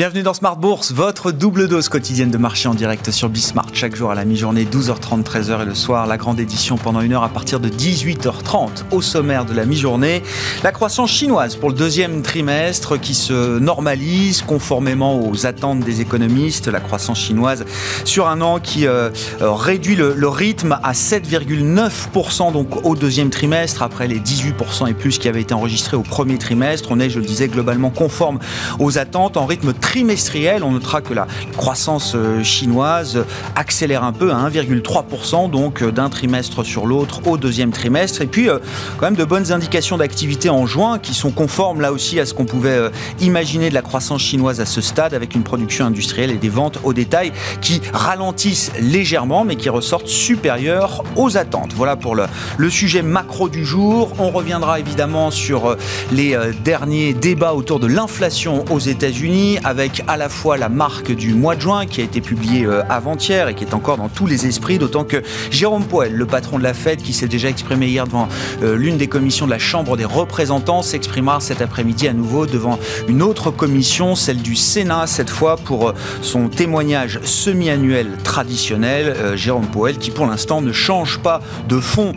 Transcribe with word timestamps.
Bienvenue 0.00 0.22
dans 0.22 0.32
Smart 0.32 0.56
Bourse, 0.56 0.92
votre 0.92 1.30
double 1.30 1.68
dose 1.68 1.90
quotidienne 1.90 2.30
de 2.30 2.38
marché 2.38 2.68
en 2.68 2.74
direct 2.74 3.10
sur 3.10 3.28
Bismart. 3.28 3.66
Chaque 3.74 3.94
jour 3.94 4.10
à 4.10 4.14
la 4.14 4.24
mi-journée, 4.24 4.64
12h30, 4.64 5.24
13h 5.24 5.60
et 5.60 5.64
le 5.66 5.74
soir, 5.74 6.06
la 6.06 6.16
grande 6.16 6.40
édition 6.40 6.78
pendant 6.78 7.02
une 7.02 7.12
heure 7.12 7.22
à 7.22 7.28
partir 7.28 7.60
de 7.60 7.68
18h30. 7.68 8.84
Au 8.92 9.02
sommaire 9.02 9.44
de 9.44 9.52
la 9.52 9.66
mi-journée, 9.66 10.22
la 10.62 10.72
croissance 10.72 11.10
chinoise 11.10 11.54
pour 11.54 11.68
le 11.68 11.74
deuxième 11.74 12.22
trimestre 12.22 12.98
qui 12.98 13.12
se 13.12 13.58
normalise 13.58 14.40
conformément 14.40 15.20
aux 15.20 15.44
attentes 15.44 15.80
des 15.80 16.00
économistes. 16.00 16.68
La 16.68 16.80
croissance 16.80 17.18
chinoise 17.18 17.66
sur 18.06 18.26
un 18.26 18.40
an 18.40 18.58
qui 18.58 18.86
euh, 18.86 19.10
réduit 19.42 19.96
le, 19.96 20.14
le, 20.14 20.28
rythme 20.28 20.78
à 20.82 20.92
7,9% 20.92 22.54
donc 22.54 22.86
au 22.86 22.96
deuxième 22.96 23.28
trimestre 23.28 23.82
après 23.82 24.08
les 24.08 24.18
18% 24.18 24.88
et 24.88 24.94
plus 24.94 25.18
qui 25.18 25.28
avaient 25.28 25.42
été 25.42 25.52
enregistrés 25.52 25.98
au 25.98 26.02
premier 26.02 26.38
trimestre. 26.38 26.88
On 26.90 27.00
est, 27.00 27.10
je 27.10 27.18
le 27.18 27.26
disais, 27.26 27.48
globalement 27.48 27.90
conforme 27.90 28.38
aux 28.78 28.96
attentes 28.96 29.36
en 29.36 29.44
rythme 29.44 29.74
très 29.74 29.89
trimestriel, 29.90 30.62
on 30.62 30.70
notera 30.70 31.00
que 31.00 31.12
la 31.12 31.26
croissance 31.56 32.12
euh, 32.14 32.44
chinoise 32.44 33.24
accélère 33.56 34.04
un 34.04 34.12
peu 34.12 34.30
à 34.30 34.36
1,3%, 34.36 35.50
donc 35.50 35.82
euh, 35.82 35.90
d'un 35.90 36.08
trimestre 36.08 36.64
sur 36.64 36.86
l'autre 36.86 37.26
au 37.26 37.36
deuxième 37.36 37.72
trimestre. 37.72 38.22
Et 38.22 38.28
puis, 38.28 38.48
euh, 38.48 38.60
quand 38.98 39.06
même 39.06 39.16
de 39.16 39.24
bonnes 39.24 39.50
indications 39.50 39.96
d'activité 39.96 40.48
en 40.48 40.64
juin 40.64 41.00
qui 41.00 41.12
sont 41.12 41.32
conformes 41.32 41.80
là 41.80 41.90
aussi 41.90 42.20
à 42.20 42.24
ce 42.24 42.34
qu'on 42.34 42.44
pouvait 42.44 42.88
imaginer 43.18 43.68
de 43.68 43.74
la 43.74 43.82
croissance 43.82 44.22
chinoise 44.22 44.60
à 44.60 44.64
ce 44.64 44.80
stade, 44.80 45.12
avec 45.12 45.34
une 45.34 45.42
production 45.42 45.86
industrielle 45.86 46.30
et 46.30 46.36
des 46.36 46.48
ventes 46.48 46.78
au 46.84 46.92
détail 46.92 47.32
qui 47.60 47.80
ralentissent 47.92 48.70
légèrement, 48.80 49.44
mais 49.44 49.56
qui 49.56 49.70
ressortent 49.70 50.06
supérieures 50.06 51.02
aux 51.16 51.36
attentes. 51.36 51.72
Voilà 51.74 51.96
pour 51.96 52.14
le, 52.14 52.26
sujet 52.70 53.02
macro 53.02 53.48
du 53.48 53.64
jour. 53.64 54.12
On 54.20 54.30
reviendra 54.30 54.78
évidemment 54.78 55.32
sur 55.32 55.76
les 56.12 56.38
derniers 56.62 57.12
débats 57.12 57.54
autour 57.54 57.80
de 57.80 57.88
l'inflation 57.88 58.64
aux 58.70 58.78
États-Unis 58.78 59.58
à 60.06 60.16
la 60.18 60.28
fois 60.28 60.58
la 60.58 60.68
marque 60.68 61.10
du 61.10 61.32
mois 61.32 61.56
de 61.56 61.62
juin 61.62 61.86
qui 61.86 62.02
a 62.02 62.04
été 62.04 62.20
publiée 62.20 62.66
euh, 62.66 62.82
avant-hier 62.90 63.48
et 63.48 63.54
qui 63.54 63.64
est 63.64 63.72
encore 63.72 63.96
dans 63.96 64.10
tous 64.10 64.26
les 64.26 64.46
esprits, 64.46 64.78
d'autant 64.78 65.04
que 65.04 65.22
Jérôme 65.50 65.84
Poel, 65.84 66.14
le 66.14 66.26
patron 66.26 66.58
de 66.58 66.62
la 66.62 66.74
Fed, 66.74 67.00
qui 67.00 67.14
s'est 67.14 67.28
déjà 67.28 67.48
exprimé 67.48 67.86
hier 67.86 68.06
devant 68.06 68.28
euh, 68.62 68.76
l'une 68.76 68.98
des 68.98 69.06
commissions 69.06 69.46
de 69.46 69.50
la 69.50 69.58
Chambre 69.58 69.96
des 69.96 70.04
représentants, 70.04 70.82
s'exprimera 70.82 71.40
cet 71.40 71.62
après-midi 71.62 72.08
à 72.08 72.12
nouveau 72.12 72.44
devant 72.44 72.78
une 73.08 73.22
autre 73.22 73.50
commission, 73.50 74.14
celle 74.14 74.42
du 74.42 74.54
Sénat, 74.54 75.06
cette 75.06 75.30
fois 75.30 75.56
pour 75.56 75.88
euh, 75.88 75.92
son 76.20 76.48
témoignage 76.48 77.20
semi-annuel 77.22 78.18
traditionnel. 78.22 79.16
Jérôme 79.34 79.66
Poel, 79.66 79.96
qui 79.96 80.10
pour 80.10 80.26
l'instant 80.26 80.60
ne 80.60 80.72
change 80.72 81.18
pas 81.18 81.40
de 81.68 81.80
fond 81.80 82.12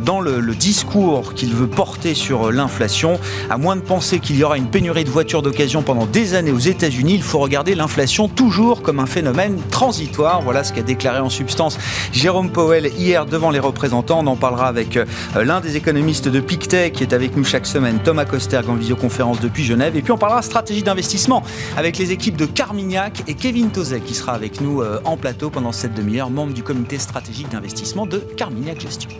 dans 0.00 0.20
le, 0.20 0.40
le 0.40 0.54
discours 0.54 1.34
qu'il 1.34 1.54
veut 1.54 1.66
porter 1.66 2.14
sur 2.14 2.50
l'inflation, 2.50 3.18
à 3.50 3.58
moins 3.58 3.76
de 3.76 3.80
penser 3.80 4.18
qu'il 4.18 4.36
y 4.36 4.44
aura 4.44 4.56
une 4.56 4.66
pénurie 4.66 5.04
de 5.04 5.10
voitures 5.10 5.42
d'occasion 5.42 5.82
pendant 5.82 6.06
des 6.06 6.34
années 6.34 6.52
aux 6.52 6.58
États-Unis 6.58 7.03
il 7.12 7.22
faut 7.22 7.38
regarder 7.38 7.74
l'inflation 7.74 8.28
toujours 8.28 8.82
comme 8.82 9.00
un 9.00 9.06
phénomène 9.06 9.58
transitoire. 9.70 10.40
Voilà 10.42 10.64
ce 10.64 10.72
qu'a 10.72 10.82
déclaré 10.82 11.20
en 11.20 11.28
substance 11.28 11.78
Jérôme 12.12 12.50
Powell 12.50 12.90
hier 12.96 13.26
devant 13.26 13.50
les 13.50 13.58
représentants. 13.58 14.20
On 14.20 14.26
en 14.26 14.36
parlera 14.36 14.68
avec 14.68 14.96
euh, 14.96 15.04
l'un 15.34 15.60
des 15.60 15.76
économistes 15.76 16.28
de 16.28 16.40
Pictet 16.40 16.90
qui 16.92 17.02
est 17.02 17.12
avec 17.12 17.36
nous 17.36 17.44
chaque 17.44 17.66
semaine, 17.66 17.98
Thomas 18.02 18.24
Kosterg 18.24 18.68
en 18.68 18.74
visioconférence 18.74 19.40
depuis 19.40 19.64
Genève. 19.64 19.96
Et 19.96 20.02
puis 20.02 20.12
on 20.12 20.18
parlera 20.18 20.42
stratégie 20.42 20.82
d'investissement 20.82 21.42
avec 21.76 21.98
les 21.98 22.12
équipes 22.12 22.36
de 22.36 22.46
Carmignac 22.46 23.22
et 23.26 23.34
Kevin 23.34 23.70
Tozet 23.70 24.00
qui 24.00 24.14
sera 24.14 24.32
avec 24.32 24.60
nous 24.60 24.80
euh, 24.80 25.00
en 25.04 25.16
plateau 25.16 25.50
pendant 25.50 25.72
cette 25.72 25.94
demi-heure, 25.94 26.30
membre 26.30 26.54
du 26.54 26.62
comité 26.62 26.98
stratégique 26.98 27.50
d'investissement 27.50 28.06
de 28.06 28.18
Carmignac 28.18 28.80
Gestion. 28.80 29.10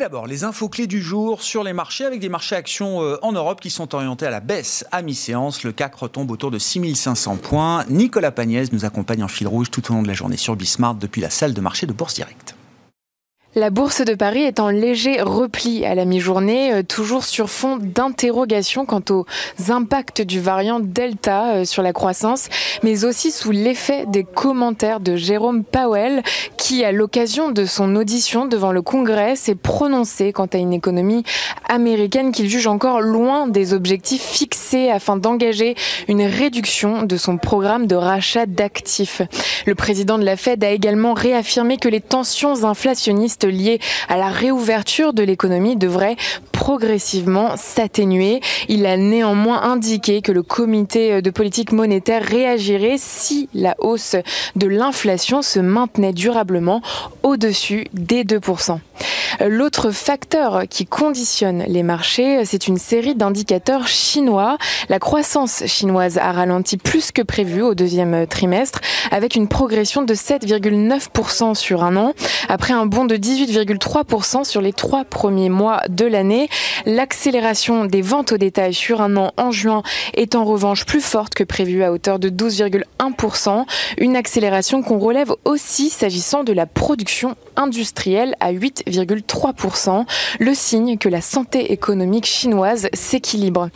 D'abord, 0.00 0.26
les 0.26 0.44
infos 0.44 0.70
clés 0.70 0.86
du 0.86 1.02
jour 1.02 1.42
sur 1.42 1.62
les 1.62 1.74
marchés 1.74 2.06
avec 2.06 2.20
des 2.20 2.30
marchés 2.30 2.56
actions 2.56 3.02
euh, 3.02 3.18
en 3.20 3.32
Europe 3.32 3.60
qui 3.60 3.68
sont 3.68 3.94
orientés 3.94 4.26
à 4.26 4.30
la 4.30 4.40
baisse 4.40 4.86
à 4.90 5.02
mi-séance. 5.02 5.62
Le 5.62 5.72
CAC 5.72 5.94
retombe 5.94 6.30
autour 6.30 6.50
de 6.50 6.58
6500 6.58 7.36
points. 7.36 7.84
Nicolas 7.90 8.32
Pagnès 8.32 8.72
nous 8.72 8.86
accompagne 8.86 9.22
en 9.22 9.28
fil 9.28 9.46
rouge 9.46 9.70
tout 9.70 9.90
au 9.90 9.94
long 9.94 10.02
de 10.02 10.08
la 10.08 10.14
journée 10.14 10.38
sur 10.38 10.56
Bismart 10.56 10.94
depuis 10.94 11.20
la 11.20 11.28
salle 11.28 11.52
de 11.52 11.60
marché 11.60 11.86
de 11.86 11.92
Bourse 11.92 12.14
Directe. 12.14 12.54
La 13.56 13.70
bourse 13.70 14.02
de 14.04 14.14
Paris 14.14 14.44
est 14.44 14.60
en 14.60 14.68
léger 14.68 15.20
repli 15.20 15.84
à 15.84 15.96
la 15.96 16.04
mi-journée, 16.04 16.72
euh, 16.72 16.82
toujours 16.84 17.24
sur 17.24 17.50
fond 17.50 17.78
d'interrogation 17.80 18.86
quant 18.86 19.02
aux 19.10 19.26
impacts 19.70 20.22
du 20.22 20.38
variant 20.38 20.78
Delta 20.78 21.54
euh, 21.54 21.64
sur 21.64 21.82
la 21.82 21.92
croissance, 21.92 22.48
mais 22.84 23.04
aussi 23.04 23.32
sous 23.32 23.50
l'effet 23.50 24.06
des 24.06 24.22
commentaires 24.22 25.00
de 25.00 25.16
Jérôme 25.16 25.64
Powell, 25.64 26.22
qui, 26.58 26.84
à 26.84 26.92
l'occasion 26.92 27.50
de 27.50 27.64
son 27.64 27.96
audition 27.96 28.46
devant 28.46 28.70
le 28.70 28.82
Congrès, 28.82 29.34
s'est 29.34 29.56
prononcé 29.56 30.32
quant 30.32 30.46
à 30.46 30.58
une 30.58 30.72
économie 30.72 31.24
américaine 31.68 32.30
qu'il 32.30 32.48
juge 32.48 32.68
encore 32.68 33.00
loin 33.00 33.48
des 33.48 33.74
objectifs 33.74 34.22
fixés 34.22 34.90
afin 34.90 35.16
d'engager 35.16 35.74
une 36.06 36.22
réduction 36.22 37.02
de 37.02 37.16
son 37.16 37.36
programme 37.36 37.88
de 37.88 37.96
rachat 37.96 38.46
d'actifs. 38.46 39.22
Le 39.66 39.74
président 39.74 40.18
de 40.18 40.24
la 40.24 40.36
Fed 40.36 40.62
a 40.62 40.70
également 40.70 41.14
réaffirmé 41.14 41.78
que 41.78 41.88
les 41.88 42.00
tensions 42.00 42.62
inflationnistes 42.62 43.39
liées 43.44 43.80
à 44.08 44.16
la 44.16 44.28
réouverture 44.28 45.12
de 45.12 45.22
l'économie 45.22 45.76
devrait 45.76 46.16
progressivement 46.52 47.56
s'atténuer. 47.56 48.40
Il 48.68 48.86
a 48.86 48.96
néanmoins 48.96 49.62
indiqué 49.62 50.22
que 50.22 50.32
le 50.32 50.42
comité 50.42 51.22
de 51.22 51.30
politique 51.30 51.72
monétaire 51.72 52.22
réagirait 52.22 52.96
si 52.98 53.48
la 53.54 53.74
hausse 53.78 54.16
de 54.56 54.66
l'inflation 54.66 55.42
se 55.42 55.60
maintenait 55.60 56.12
durablement 56.12 56.82
au-dessus 57.22 57.86
des 57.92 58.24
2%. 58.24 58.78
L'autre 59.46 59.90
facteur 59.90 60.62
qui 60.68 60.86
conditionne 60.86 61.64
les 61.66 61.82
marchés, 61.82 62.44
c'est 62.44 62.66
une 62.66 62.76
série 62.76 63.14
d'indicateurs 63.14 63.86
chinois. 63.86 64.58
La 64.88 64.98
croissance 64.98 65.64
chinoise 65.66 66.18
a 66.18 66.32
ralenti 66.32 66.76
plus 66.76 67.12
que 67.12 67.22
prévu 67.22 67.62
au 67.62 67.74
deuxième 67.74 68.26
trimestre, 68.26 68.80
avec 69.10 69.36
une 69.36 69.48
progression 69.48 70.02
de 70.02 70.14
7,9% 70.14 71.54
sur 71.54 71.84
un 71.84 71.96
an, 71.96 72.12
après 72.48 72.72
un 72.72 72.86
bond 72.86 73.04
de 73.04 73.16
18,3% 73.16 74.44
sur 74.44 74.60
les 74.60 74.72
trois 74.72 75.04
premiers 75.04 75.48
mois 75.48 75.82
de 75.88 76.06
l'année. 76.06 76.48
L'accélération 76.86 77.84
des 77.84 78.02
ventes 78.02 78.32
au 78.32 78.38
détail 78.38 78.74
sur 78.74 79.00
un 79.00 79.16
an 79.16 79.32
en 79.36 79.50
juin 79.50 79.82
est 80.14 80.34
en 80.34 80.44
revanche 80.44 80.84
plus 80.84 81.00
forte 81.00 81.34
que 81.34 81.44
prévu 81.44 81.82
à 81.82 81.92
hauteur 81.92 82.18
de 82.18 82.28
12,1%, 82.28 83.64
une 83.98 84.16
accélération 84.16 84.82
qu'on 84.82 84.98
relève 84.98 85.32
aussi 85.44 85.90
s'agissant 85.90 86.44
de 86.44 86.52
la 86.52 86.66
production 86.66 87.36
industrielle 87.56 88.34
à 88.40 88.52
8,3%, 88.90 90.04
le 90.38 90.54
signe 90.54 90.98
que 90.98 91.08
la 91.08 91.20
santé 91.20 91.72
économique 91.72 92.26
chinoise 92.26 92.88
s'équilibre. 92.92 93.70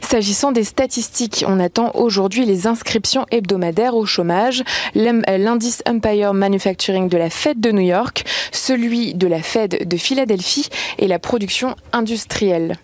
S'agissant 0.00 0.52
des 0.52 0.64
statistiques, 0.64 1.44
on 1.46 1.60
attend 1.60 1.92
aujourd'hui 1.94 2.44
les 2.44 2.66
inscriptions 2.66 3.26
hebdomadaires 3.30 3.94
au 3.94 4.06
chômage, 4.06 4.64
l'indice 4.94 5.82
Empire 5.88 6.34
Manufacturing 6.34 7.08
de 7.08 7.16
la 7.18 7.30
Fed 7.30 7.60
de 7.60 7.70
New 7.70 7.80
York, 7.80 8.24
celui 8.52 9.14
de 9.14 9.26
la 9.26 9.42
Fed 9.42 9.88
de 9.88 9.96
Philadelphie 9.96 10.68
et 10.98 11.08
la 11.08 11.18
production 11.18 11.76
industrielle. 11.92 12.76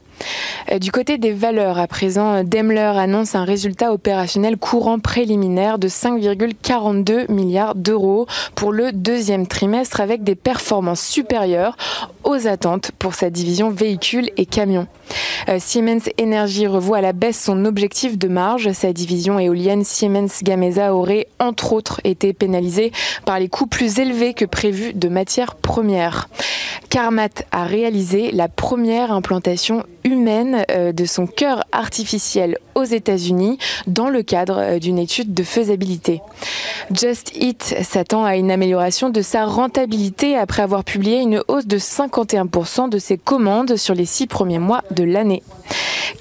Euh, 0.71 0.79
du 0.79 0.91
côté 0.93 1.19
des 1.19 1.33
valeurs, 1.33 1.79
à 1.79 1.87
présent, 1.87 2.43
Daimler 2.43 2.93
annonce 2.97 3.35
un 3.35 3.45
résultat 3.45 3.93
opérationnel 3.93 4.57
courant 4.57 4.99
préliminaire 4.99 5.79
de 5.79 5.89
5,42 5.89 7.31
milliards 7.31 7.75
d'euros 7.75 8.27
pour 8.55 8.73
le 8.73 8.93
deuxième 8.93 9.47
trimestre 9.47 10.01
avec 10.01 10.25
des 10.25 10.35
performances 10.35 11.03
supérieures 11.03 11.77
aux 12.25 12.47
attentes 12.47 12.91
pour 12.99 13.15
sa 13.15 13.31
division 13.31 13.71
véhicules 13.71 14.31
et 14.37 14.47
camions. 14.47 14.87
Euh, 15.49 15.59
Siemens 15.61 16.11
Energy 16.21 16.67
revoit 16.67 16.99
à 16.99 17.01
la 17.01 17.13
baisse 17.13 17.41
son 17.41 17.65
objectif 17.65 18.19
de 18.19 18.29
marge. 18.29 18.73
Sa 18.73 18.93
division 18.93 19.39
éolienne 19.39 19.85
Siemens 19.85 20.43
Gamesa 20.43 20.95
aurait 20.95 21.29
entre 21.39 21.73
autres 21.73 22.01
été 22.05 22.33
pénalisée 22.33 22.93
par 23.25 23.39
les 23.39 23.49
coûts 23.49 23.67
plus 23.67 23.99
élevés 23.99 24.35
que 24.35 24.45
prévus 24.45 24.93
de 24.95 25.09
matières 25.09 25.55
premières. 25.55 26.29
Carmat 26.91 27.29
a 27.53 27.65
réalisé 27.65 28.31
la 28.33 28.49
première 28.49 29.13
implantation 29.13 29.85
humaine 30.07 30.65
de 30.69 31.05
son 31.05 31.27
cœur 31.27 31.65
artificiel 31.73 32.59
aux 32.75 32.85
États-Unis 32.85 33.59
dans 33.87 34.09
le 34.09 34.23
cadre 34.23 34.79
d'une 34.79 34.99
étude 34.99 35.35
de 35.35 35.43
faisabilité. 35.43 36.21
Just 36.93 37.33
Eat 37.37 37.77
s'attend 37.83 38.25
à 38.25 38.37
une 38.37 38.51
amélioration 38.51 39.11
de 39.11 39.21
sa 39.21 39.45
rentabilité 39.45 40.37
après 40.37 40.63
avoir 40.63 40.85
publié 40.85 41.21
une 41.21 41.43
hausse 41.49 41.67
de 41.67 41.79
51% 41.79 42.89
de 42.89 42.99
ses 42.99 43.19
commandes 43.19 43.77
sur 43.77 43.95
les 43.95 44.05
six 44.05 44.27
premiers 44.27 44.59
mois 44.59 44.83
de 44.93 45.05
l'année. 45.05 45.43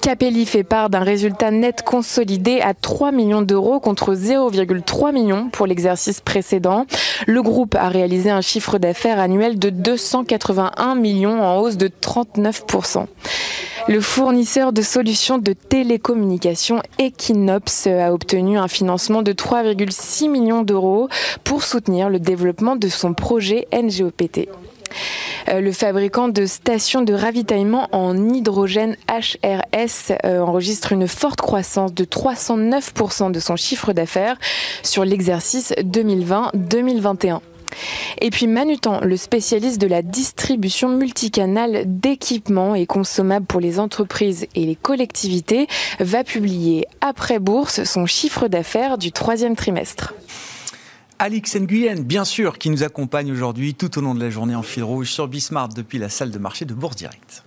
Capelli 0.00 0.46
fait 0.46 0.64
part 0.64 0.90
d'un 0.90 1.00
résultat 1.00 1.50
net 1.50 1.82
consolidé 1.82 2.60
à 2.60 2.74
3 2.74 3.12
millions 3.12 3.42
d'euros 3.42 3.80
contre 3.80 4.14
0,3 4.14 5.12
millions 5.12 5.48
pour 5.50 5.66
l'exercice 5.66 6.20
précédent. 6.20 6.86
Le 7.26 7.42
groupe 7.42 7.74
a 7.74 7.88
réalisé 7.88 8.30
un 8.30 8.40
chiffre 8.40 8.78
d'affaires 8.78 9.18
annuel 9.18 9.58
de 9.58 9.70
281 9.70 10.94
millions 10.94 11.42
en 11.42 11.58
hausse 11.58 11.76
de 11.76 11.88
39%. 11.88 13.06
Le 13.88 14.00
fournisseur 14.00 14.72
de 14.72 14.82
solutions 14.82 15.38
de 15.38 15.52
télécommunications 15.52 16.82
Equinops 16.98 17.86
a 17.86 18.12
obtenu 18.12 18.58
un 18.58 18.66
financement 18.66 19.22
de 19.22 19.32
3,6 19.32 20.28
millions 20.28 20.62
d'euros 20.62 21.08
pour 21.44 21.62
soutenir 21.62 22.10
le 22.10 22.18
développement 22.18 22.74
de 22.74 22.88
son 22.88 23.14
projet 23.14 23.68
NGOPT. 23.72 24.48
Euh, 25.48 25.60
le 25.60 25.70
fabricant 25.70 26.26
de 26.26 26.46
stations 26.46 27.02
de 27.02 27.14
ravitaillement 27.14 27.88
en 27.92 28.16
hydrogène 28.28 28.96
HRS 29.08 30.16
euh, 30.24 30.40
enregistre 30.40 30.90
une 30.90 31.06
forte 31.06 31.40
croissance 31.40 31.94
de 31.94 32.04
309% 32.04 33.30
de 33.30 33.38
son 33.38 33.54
chiffre 33.54 33.92
d'affaires 33.92 34.36
sur 34.82 35.04
l'exercice 35.04 35.72
2020-2021. 35.78 37.38
Et 38.20 38.30
puis 38.30 38.46
Manutan, 38.46 39.00
le 39.02 39.16
spécialiste 39.16 39.80
de 39.80 39.86
la 39.86 40.02
distribution 40.02 40.88
multicanale 40.88 41.84
d'équipements 41.86 42.74
et 42.74 42.86
consommables 42.86 43.46
pour 43.46 43.60
les 43.60 43.78
entreprises 43.78 44.46
et 44.54 44.64
les 44.64 44.76
collectivités, 44.76 45.66
va 46.00 46.24
publier 46.24 46.86
après 47.00 47.38
bourse 47.38 47.84
son 47.84 48.06
chiffre 48.06 48.48
d'affaires 48.48 48.98
du 48.98 49.12
troisième 49.12 49.56
trimestre. 49.56 50.14
Alix 51.18 51.56
Nguyen, 51.56 52.02
bien 52.02 52.24
sûr, 52.24 52.58
qui 52.58 52.68
nous 52.68 52.82
accompagne 52.82 53.32
aujourd'hui 53.32 53.74
tout 53.74 53.98
au 53.98 54.02
long 54.02 54.14
de 54.14 54.20
la 54.20 54.28
journée 54.28 54.54
en 54.54 54.62
fil 54.62 54.82
rouge 54.82 55.10
sur 55.10 55.28
Bismart 55.28 55.68
depuis 55.68 55.98
la 55.98 56.10
salle 56.10 56.30
de 56.30 56.38
marché 56.38 56.66
de 56.66 56.74
Bourse 56.74 56.96
Direct. 56.96 57.42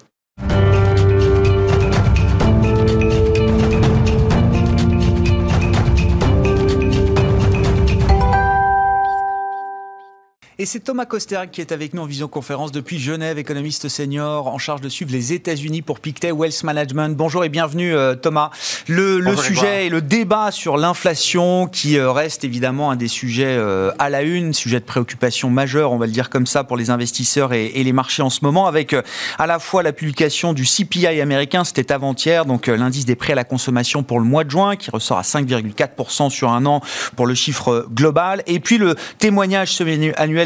Et 10.61 10.65
c'est 10.65 10.81
Thomas 10.81 11.05
Coster 11.05 11.39
qui 11.49 11.61
est 11.61 11.71
avec 11.71 11.93
nous 11.93 12.01
en 12.01 12.05
visioconférence 12.05 12.73
depuis 12.73 12.99
Genève, 12.99 13.37
économiste 13.37 13.87
senior 13.87 14.47
en 14.47 14.57
charge 14.57 14.81
de 14.81 14.89
suivre 14.89 15.09
les 15.13 15.31
États-Unis 15.31 15.81
pour 15.81 16.01
Pictet 16.01 16.33
Wealth 16.33 16.65
Management. 16.65 17.15
Bonjour 17.15 17.45
et 17.45 17.49
bienvenue 17.49 17.95
euh, 17.95 18.13
Thomas. 18.13 18.49
Le, 18.85 19.37
sujet 19.37 19.85
et 19.85 19.89
le 19.89 20.01
débat 20.01 20.51
sur 20.51 20.75
l'inflation 20.75 21.67
qui 21.67 21.97
euh, 21.97 22.11
reste 22.11 22.43
évidemment 22.43 22.91
un 22.91 22.97
des 22.97 23.07
sujets 23.07 23.45
euh, 23.47 23.93
à 23.99 24.09
la 24.09 24.21
une, 24.21 24.53
sujet 24.53 24.81
de 24.81 24.83
préoccupation 24.83 25.49
majeur, 25.49 25.93
on 25.93 25.97
va 25.97 26.07
le 26.07 26.11
dire 26.11 26.29
comme 26.29 26.45
ça, 26.45 26.65
pour 26.65 26.75
les 26.75 26.89
investisseurs 26.89 27.53
et, 27.53 27.71
les 27.81 27.93
marchés 27.93 28.21
en 28.21 28.29
ce 28.29 28.43
moment, 28.43 28.67
avec 28.67 28.93
à 29.37 29.47
la 29.47 29.59
fois 29.59 29.81
la 29.81 29.93
publication 29.93 30.51
du 30.51 30.65
CPI 30.65 31.21
américain, 31.21 31.63
c'était 31.63 31.93
avant-hier, 31.93 32.43
donc 32.43 32.67
l'indice 32.67 33.05
des 33.05 33.15
prix 33.15 33.31
à 33.31 33.35
la 33.35 33.45
consommation 33.45 34.03
pour 34.03 34.19
le 34.19 34.25
mois 34.25 34.43
de 34.43 34.51
juin, 34.51 34.75
qui 34.75 34.91
ressort 34.91 35.19
à 35.19 35.21
5,4% 35.21 36.29
sur 36.29 36.51
un 36.51 36.65
an 36.65 36.81
pour 37.15 37.27
le 37.27 37.33
chiffre 37.33 37.87
global, 37.93 38.43
et 38.45 38.59
puis 38.59 38.77
le 38.77 38.95
témoignage 39.19 39.73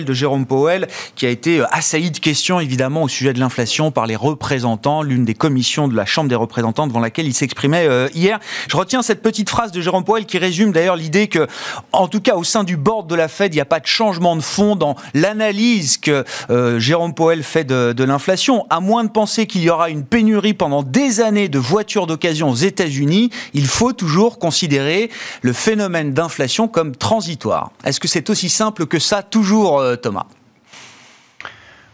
de 0.03 0.13
Jérôme 0.13 0.45
Powell, 0.45 0.87
qui 1.15 1.25
a 1.25 1.29
été 1.29 1.59
euh, 1.59 1.65
assailli 1.71 2.11
de 2.11 2.19
questions 2.19 2.59
évidemment 2.59 3.03
au 3.03 3.07
sujet 3.07 3.33
de 3.33 3.39
l'inflation 3.39 3.91
par 3.91 4.07
les 4.07 4.15
représentants, 4.15 5.01
l'une 5.01 5.25
des 5.25 5.33
commissions 5.33 5.87
de 5.87 5.95
la 5.95 6.05
Chambre 6.05 6.29
des 6.29 6.35
représentants 6.35 6.87
devant 6.87 6.99
laquelle 6.99 7.27
il 7.27 7.33
s'exprimait 7.33 7.87
euh, 7.87 8.07
hier. 8.13 8.39
Je 8.67 8.77
retiens 8.77 9.01
cette 9.01 9.21
petite 9.21 9.49
phrase 9.49 9.71
de 9.71 9.81
Jérôme 9.81 10.03
Powell 10.03 10.25
qui 10.25 10.37
résume 10.37 10.71
d'ailleurs 10.71 10.95
l'idée 10.95 11.27
que, 11.27 11.47
en 11.91 12.07
tout 12.07 12.21
cas 12.21 12.35
au 12.35 12.43
sein 12.43 12.63
du 12.63 12.77
board 12.77 13.07
de 13.07 13.15
la 13.15 13.27
Fed, 13.27 13.53
il 13.53 13.57
n'y 13.57 13.61
a 13.61 13.65
pas 13.65 13.79
de 13.79 13.87
changement 13.87 14.35
de 14.35 14.41
fond 14.41 14.75
dans 14.75 14.95
l'analyse 15.13 15.97
que 15.97 16.23
euh, 16.49 16.79
Jérôme 16.79 17.13
Powell 17.13 17.43
fait 17.43 17.63
de, 17.63 17.93
de 17.93 18.03
l'inflation. 18.03 18.65
À 18.69 18.79
moins 18.79 19.03
de 19.03 19.09
penser 19.09 19.47
qu'il 19.47 19.61
y 19.61 19.69
aura 19.69 19.89
une 19.89 20.03
pénurie 20.03 20.53
pendant 20.53 20.83
des 20.83 21.21
années 21.21 21.49
de 21.49 21.59
voitures 21.59 22.07
d'occasion 22.07 22.49
aux 22.49 22.55
États-Unis, 22.55 23.29
il 23.53 23.67
faut 23.67 23.93
toujours 23.93 24.39
considérer 24.39 25.09
le 25.41 25.53
phénomène 25.53 26.13
d'inflation 26.13 26.67
comme 26.67 26.95
transitoire. 26.95 27.71
Est-ce 27.85 27.99
que 27.99 28.07
c'est 28.07 28.29
aussi 28.29 28.49
simple 28.49 28.85
que 28.85 28.99
ça, 28.99 29.23
toujours 29.23 29.81
Thomas. 29.97 30.42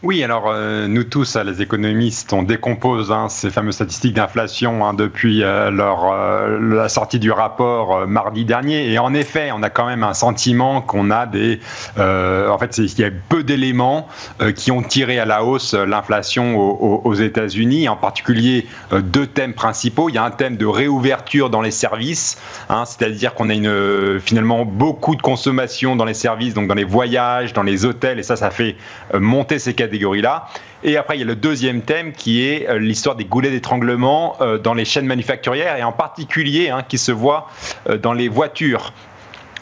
Oui, 0.02 0.24
alors 0.24 0.44
euh, 0.46 0.88
nous 0.88 1.04
tous, 1.04 1.36
les 1.36 1.60
économistes, 1.60 2.32
on 2.32 2.42
décompose 2.42 3.12
hein, 3.12 3.28
ces 3.28 3.50
fameuses 3.50 3.74
statistiques 3.74 4.14
d'inflation 4.14 4.82
hein, 4.82 4.94
depuis 4.94 5.42
euh, 5.42 5.70
leur, 5.70 6.10
euh, 6.10 6.58
la 6.58 6.88
sortie 6.88 7.18
du 7.18 7.30
rapport 7.30 8.06
mardi 8.06 8.46
dernier. 8.46 8.90
Et 8.90 8.98
en 8.98 9.12
effet, 9.12 9.50
on 9.52 9.62
a 9.62 9.68
quand 9.68 9.84
même 9.84 10.02
un 10.02 10.14
sentiment 10.14 10.80
qu'on 10.80 11.10
a 11.10 11.26
des... 11.26 11.60
en 11.98 12.56
fait, 12.58 12.78
il 12.78 12.98
y 12.98 13.04
a 13.04 13.10
peu 13.28 13.42
d'éléments 13.42 14.08
qui 14.56 14.70
ont 14.70 14.82
tiré 14.82 15.18
à 15.18 15.26
la 15.26 15.44
hausse 15.44 15.74
l'inflation 15.74 16.58
aux, 16.58 17.14
États-Unis, 17.14 17.88
en 17.88 17.96
particulier 17.96 18.66
deux 18.92 19.26
thèmes 19.26 19.52
principaux. 19.52 20.08
Il 20.08 20.14
y 20.14 20.18
a 20.18 20.24
un 20.24 20.30
thème 20.30 20.56
de 20.56 20.66
réouverture 20.66 21.50
dans 21.50 21.60
les 21.60 21.70
services, 21.70 22.40
hein, 22.70 22.84
c'est-à-dire 22.86 23.34
qu'on 23.34 23.50
a 23.50 24.18
finalement 24.20 24.64
beaucoup 24.64 25.14
de 25.14 25.22
consommation 25.22 25.94
dans 25.94 26.06
les 26.06 26.14
services, 26.14 26.54
donc 26.54 26.68
dans 26.68 26.74
les 26.74 26.84
voyages, 26.84 27.52
dans 27.52 27.62
les 27.62 27.84
hôtels, 27.84 28.18
et 28.18 28.22
ça, 28.22 28.36
ça 28.36 28.50
fait 28.50 28.76
monter 29.12 29.58
ces 29.58 29.74
catégories 29.74 29.89
catégorie-là. 29.90 30.46
Et 30.82 30.96
après, 30.96 31.16
il 31.16 31.20
y 31.20 31.22
a 31.22 31.26
le 31.26 31.36
deuxième 31.36 31.82
thème 31.82 32.12
qui 32.12 32.46
est 32.46 32.68
euh, 32.68 32.78
l'histoire 32.78 33.16
des 33.16 33.24
goulets 33.24 33.50
d'étranglement 33.50 34.36
euh, 34.40 34.58
dans 34.58 34.72
les 34.72 34.84
chaînes 34.84 35.06
manufacturières 35.06 35.76
et 35.76 35.82
en 35.82 35.92
particulier 35.92 36.70
hein, 36.70 36.82
qui 36.88 36.96
se 36.96 37.12
voit 37.12 37.48
euh, 37.88 37.98
dans 37.98 38.12
les 38.12 38.28
voitures. 38.28 38.92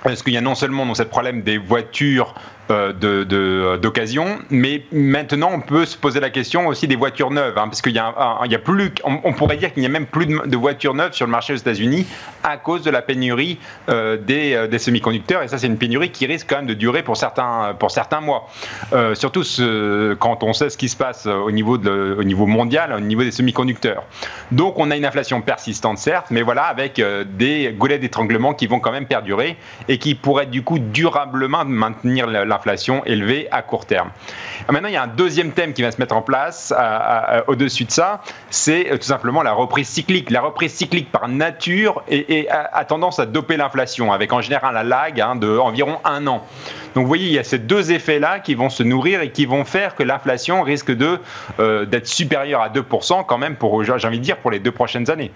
Parce 0.04 0.22
qu'il 0.22 0.32
y 0.32 0.36
a 0.36 0.40
non 0.40 0.54
seulement 0.54 0.86
dans 0.86 0.94
ce 0.94 1.02
problème 1.02 1.42
des 1.42 1.58
voitures 1.58 2.34
euh, 2.70 3.78
d'occasion. 3.78 4.38
mais 4.50 4.82
maintenant, 4.92 5.50
on 5.54 5.60
peut 5.60 5.86
se 5.86 5.96
poser 5.96 6.20
la 6.20 6.28
question 6.28 6.66
aussi 6.66 6.86
des 6.86 6.96
voitures 6.96 7.30
neuves, 7.30 7.56
hein, 7.56 7.66
parce 7.68 7.80
qu'il 7.80 7.92
y, 7.92 7.96
y 7.96 7.98
a 8.54 8.58
plus, 8.58 8.92
on, 9.04 9.32
pourrait 9.32 9.56
dire 9.56 9.72
qu'il 9.72 9.80
n'y 9.80 9.86
a 9.86 9.90
même 9.90 10.04
plus 10.04 10.26
de, 10.26 10.56
voitures 10.56 10.92
neuves 10.92 11.14
sur 11.14 11.24
le 11.24 11.32
marché 11.32 11.54
aux 11.54 11.56
États-Unis 11.56 12.06
à 12.42 12.58
cause 12.58 12.82
de 12.82 12.90
la 12.90 13.00
pénurie 13.00 13.58
euh, 13.88 14.18
des, 14.18 14.52
euh, 14.52 14.66
des 14.66 14.78
semi-conducteurs. 14.78 15.42
Et 15.42 15.48
ça, 15.48 15.56
c'est 15.56 15.66
une 15.66 15.78
pénurie 15.78 16.10
qui 16.10 16.26
risque 16.26 16.46
quand 16.48 16.56
même 16.56 16.66
de 16.66 16.74
durer 16.74 17.02
pour 17.02 17.16
certains, 17.16 17.74
pour 17.78 17.90
certains 17.90 18.20
mois. 18.20 18.48
surtout 19.14 19.44
quand 20.18 20.42
on 20.42 20.52
sait 20.52 20.68
ce 20.68 20.76
qui 20.76 20.90
se 20.90 20.96
passe 20.96 21.24
au 21.26 21.50
niveau, 21.50 21.78
de, 21.78 22.16
au 22.18 22.24
niveau 22.24 22.46
mondial, 22.46 22.92
au 22.92 23.00
niveau 23.00 23.22
des 23.22 23.30
semi-conducteurs. 23.30 24.04
Donc, 24.52 24.78
on 24.78 24.90
a 24.90 24.96
une 24.96 25.06
inflation 25.06 25.40
persistante, 25.40 25.96
certes, 25.98 26.26
mais 26.30 26.42
voilà, 26.42 26.64
avec 26.64 27.02
des 27.36 27.74
goulets 27.78 27.98
d'étranglement 27.98 28.52
qui 28.52 28.66
vont 28.66 28.80
quand 28.80 28.92
même 28.92 29.06
perdurer 29.06 29.56
et 29.88 29.98
qui 29.98 30.14
pourraient 30.14 30.46
du 30.46 30.62
coup 30.62 30.78
durablement 30.78 31.64
maintenir 31.64 32.26
la 32.26 32.57
inflation 32.58 33.04
élevée 33.04 33.48
à 33.50 33.62
court 33.62 33.86
terme. 33.86 34.10
Maintenant, 34.70 34.88
il 34.88 34.94
y 34.94 34.96
a 34.96 35.02
un 35.02 35.08
deuxième 35.08 35.52
thème 35.52 35.72
qui 35.72 35.82
va 35.82 35.90
se 35.90 36.00
mettre 36.00 36.16
en 36.16 36.22
place 36.22 36.74
au-dessus 37.46 37.84
de 37.84 37.90
ça, 37.90 38.20
c'est 38.50 38.90
euh, 38.90 38.98
tout 38.98 39.06
simplement 39.06 39.42
la 39.42 39.52
reprise 39.52 39.88
cyclique. 39.88 40.30
La 40.30 40.40
reprise 40.40 40.72
cyclique 40.72 41.10
par 41.10 41.28
nature 41.28 42.02
a, 42.50 42.84
tendance 42.84 43.18
à 43.18 43.26
doper 43.26 43.56
l'inflation, 43.56 44.12
avec 44.12 44.32
en 44.32 44.40
général 44.40 44.76
un 44.76 44.82
lag 44.82 45.20
hein, 45.20 45.36
de 45.36 45.58
environ 45.58 45.98
un 46.04 46.26
an. 46.26 46.46
Donc 46.98 47.04
vous 47.04 47.10
voyez, 47.10 47.28
il 47.28 47.32
y 47.32 47.38
a 47.38 47.44
ces 47.44 47.60
deux 47.60 47.92
effets-là 47.92 48.40
qui 48.40 48.56
vont 48.56 48.70
se 48.70 48.82
nourrir 48.82 49.20
et 49.20 49.30
qui 49.30 49.46
vont 49.46 49.64
faire 49.64 49.94
que 49.94 50.02
l'inflation 50.02 50.62
risque 50.62 50.90
euh, 50.90 51.84
d'être 51.84 52.08
supérieure 52.08 52.60
à 52.60 52.70
2% 52.70 53.24
quand 53.24 53.38
même 53.38 53.54
pour, 53.54 53.84
j'ai 53.84 53.92
envie 53.92 54.18
de 54.18 54.24
dire, 54.24 54.38
pour 54.38 54.50
les 54.50 54.58
deux 54.58 54.72
prochaines 54.72 55.08
années. 55.08 55.30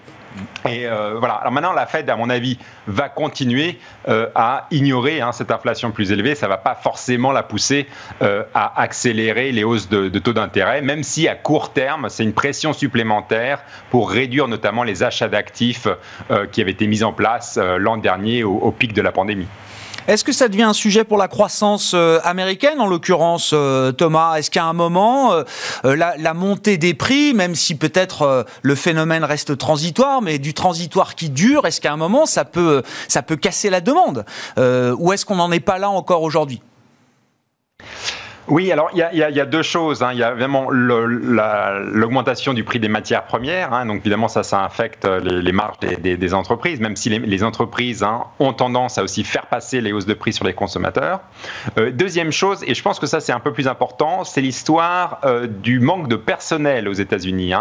Et 0.67 0.85
euh, 0.85 1.15
voilà. 1.17 1.35
Alors 1.35 1.53
maintenant, 1.53 1.71
la 1.71 1.85
Fed, 1.85 2.09
à 2.09 2.17
mon 2.17 2.29
avis, 2.29 2.59
va 2.87 3.07
continuer 3.07 3.79
euh, 4.09 4.27
à 4.35 4.67
ignorer 4.71 5.21
hein, 5.21 5.31
cette 5.31 5.51
inflation 5.51 5.91
plus 5.91 6.11
élevée. 6.11 6.35
Ça 6.35 6.47
ne 6.47 6.49
va 6.49 6.57
pas 6.57 6.75
forcément 6.75 7.31
la 7.31 7.43
pousser 7.43 7.87
à 8.19 8.81
accélérer 8.81 9.53
les 9.53 9.63
hausses 9.63 9.87
de, 9.87 10.19
taux 10.19 10.33
d'intérêt, 10.33 10.81
même 10.81 11.03
si 11.03 11.29
à 11.29 11.35
court 11.35 11.71
terme, 11.71 12.09
c'est 12.09 12.23
une 12.23 12.33
pression 12.33 12.73
supplémentaire 12.73 13.63
pour 13.89 14.11
réduire 14.11 14.49
notamment 14.49 14.83
les 14.83 15.01
achats 15.01 15.29
d'actifs 15.29 15.87
qui 16.51 16.61
avaient 16.61 16.71
été 16.71 16.87
mis 16.87 17.03
en 17.03 17.13
place 17.13 17.57
l'an 17.77 17.95
dernier 17.95 18.43
au 18.43 18.71
pic 18.71 18.91
de 18.91 19.01
la 19.01 19.13
pandémie. 19.13 19.47
Est-ce 20.07 20.25
que 20.25 20.33
ça 20.33 20.49
devient 20.49 20.63
un 20.63 20.73
sujet 20.73 21.05
pour 21.05 21.17
la 21.17 21.29
croissance 21.29 21.93
euh, 21.93 22.19
américaine, 22.23 22.81
en 22.81 22.87
l'occurrence, 22.87 23.51
euh, 23.53 23.93
Thomas? 23.93 24.35
Est-ce 24.35 24.51
qu'à 24.51 24.65
un 24.65 24.73
moment, 24.73 25.33
euh, 25.33 25.95
la, 25.95 26.33
montée 26.33 26.77
des 26.77 26.93
prix, 26.93 27.33
même 27.33 27.55
si 27.55 27.75
peut-être 27.75 28.45
le 28.61 28.75
phénomène 28.75 29.23
reste 29.23 29.57
transitoire, 29.57 30.21
mais 30.21 30.39
du 30.39 30.53
transitoire 30.53 31.15
qui 31.15 31.29
dure, 31.29 31.65
est-ce 31.65 31.79
qu'à 31.79 31.93
un 31.93 31.97
moment, 31.97 32.25
ça 32.25 32.43
peut, 32.43 32.83
ça 33.07 33.21
peut 33.21 33.37
casser 33.37 33.69
la 33.69 33.81
demande? 33.81 34.25
Ou 34.57 35.13
est-ce 35.13 35.25
qu'on 35.25 35.35
n'en 35.35 35.51
est 35.51 35.59
pas 35.59 35.77
là 35.77 35.89
encore 35.89 36.23
aujourd'hui? 36.23 36.61
Oui, 38.49 38.71
alors 38.73 38.89
il 38.93 38.99
y, 38.99 39.39
a 39.39 39.45
deux 39.45 39.61
choses. 39.61 40.03
Hein. 40.03 40.09
Il 40.11 40.19
y 40.19 40.23
a 40.23 40.33
vraiment 40.33 40.69
l'augmentation 40.69 42.53
du 42.53 42.65
prix 42.65 42.79
des 42.79 42.89
matières 42.89 43.23
premières. 43.23 43.73
Hein. 43.73 43.85
Donc 43.85 43.99
évidemment, 43.99 44.27
ça, 44.27 44.43
ça 44.43 44.65
affecte 44.65 45.05
les, 45.05 45.51
marges 45.53 45.77
des, 45.79 46.33
entreprises, 46.33 46.81
même 46.81 46.95
si 46.97 47.09
les, 47.09 47.43
entreprises 47.43 48.03
hein, 48.03 48.25
ont 48.39 48.53
tendance 48.53 48.97
à 48.97 49.03
aussi 49.03 49.23
faire 49.23 49.45
passer 49.45 49.79
les 49.79 49.93
hausses 49.93 50.05
de 50.05 50.13
prix 50.13 50.33
sur 50.33 50.45
les 50.45 50.53
consommateurs. 50.53 51.21
Euh, 51.77 51.91
deuxième 51.91 52.31
chose, 52.31 52.63
et 52.67 52.73
je 52.73 52.81
pense 52.81 52.99
que 52.99 53.05
ça 53.05 53.21
c'est 53.21 53.31
un 53.31 53.39
peu 53.39 53.53
plus 53.53 53.67
important, 53.67 54.23
c'est 54.23 54.41
l'histoire 54.41 55.19
euh, 55.23 55.47
du 55.47 55.79
manque 55.79 56.07
de 56.07 56.15
personnel 56.15 56.87
aux 56.87 56.93
États-Unis. 56.93 57.53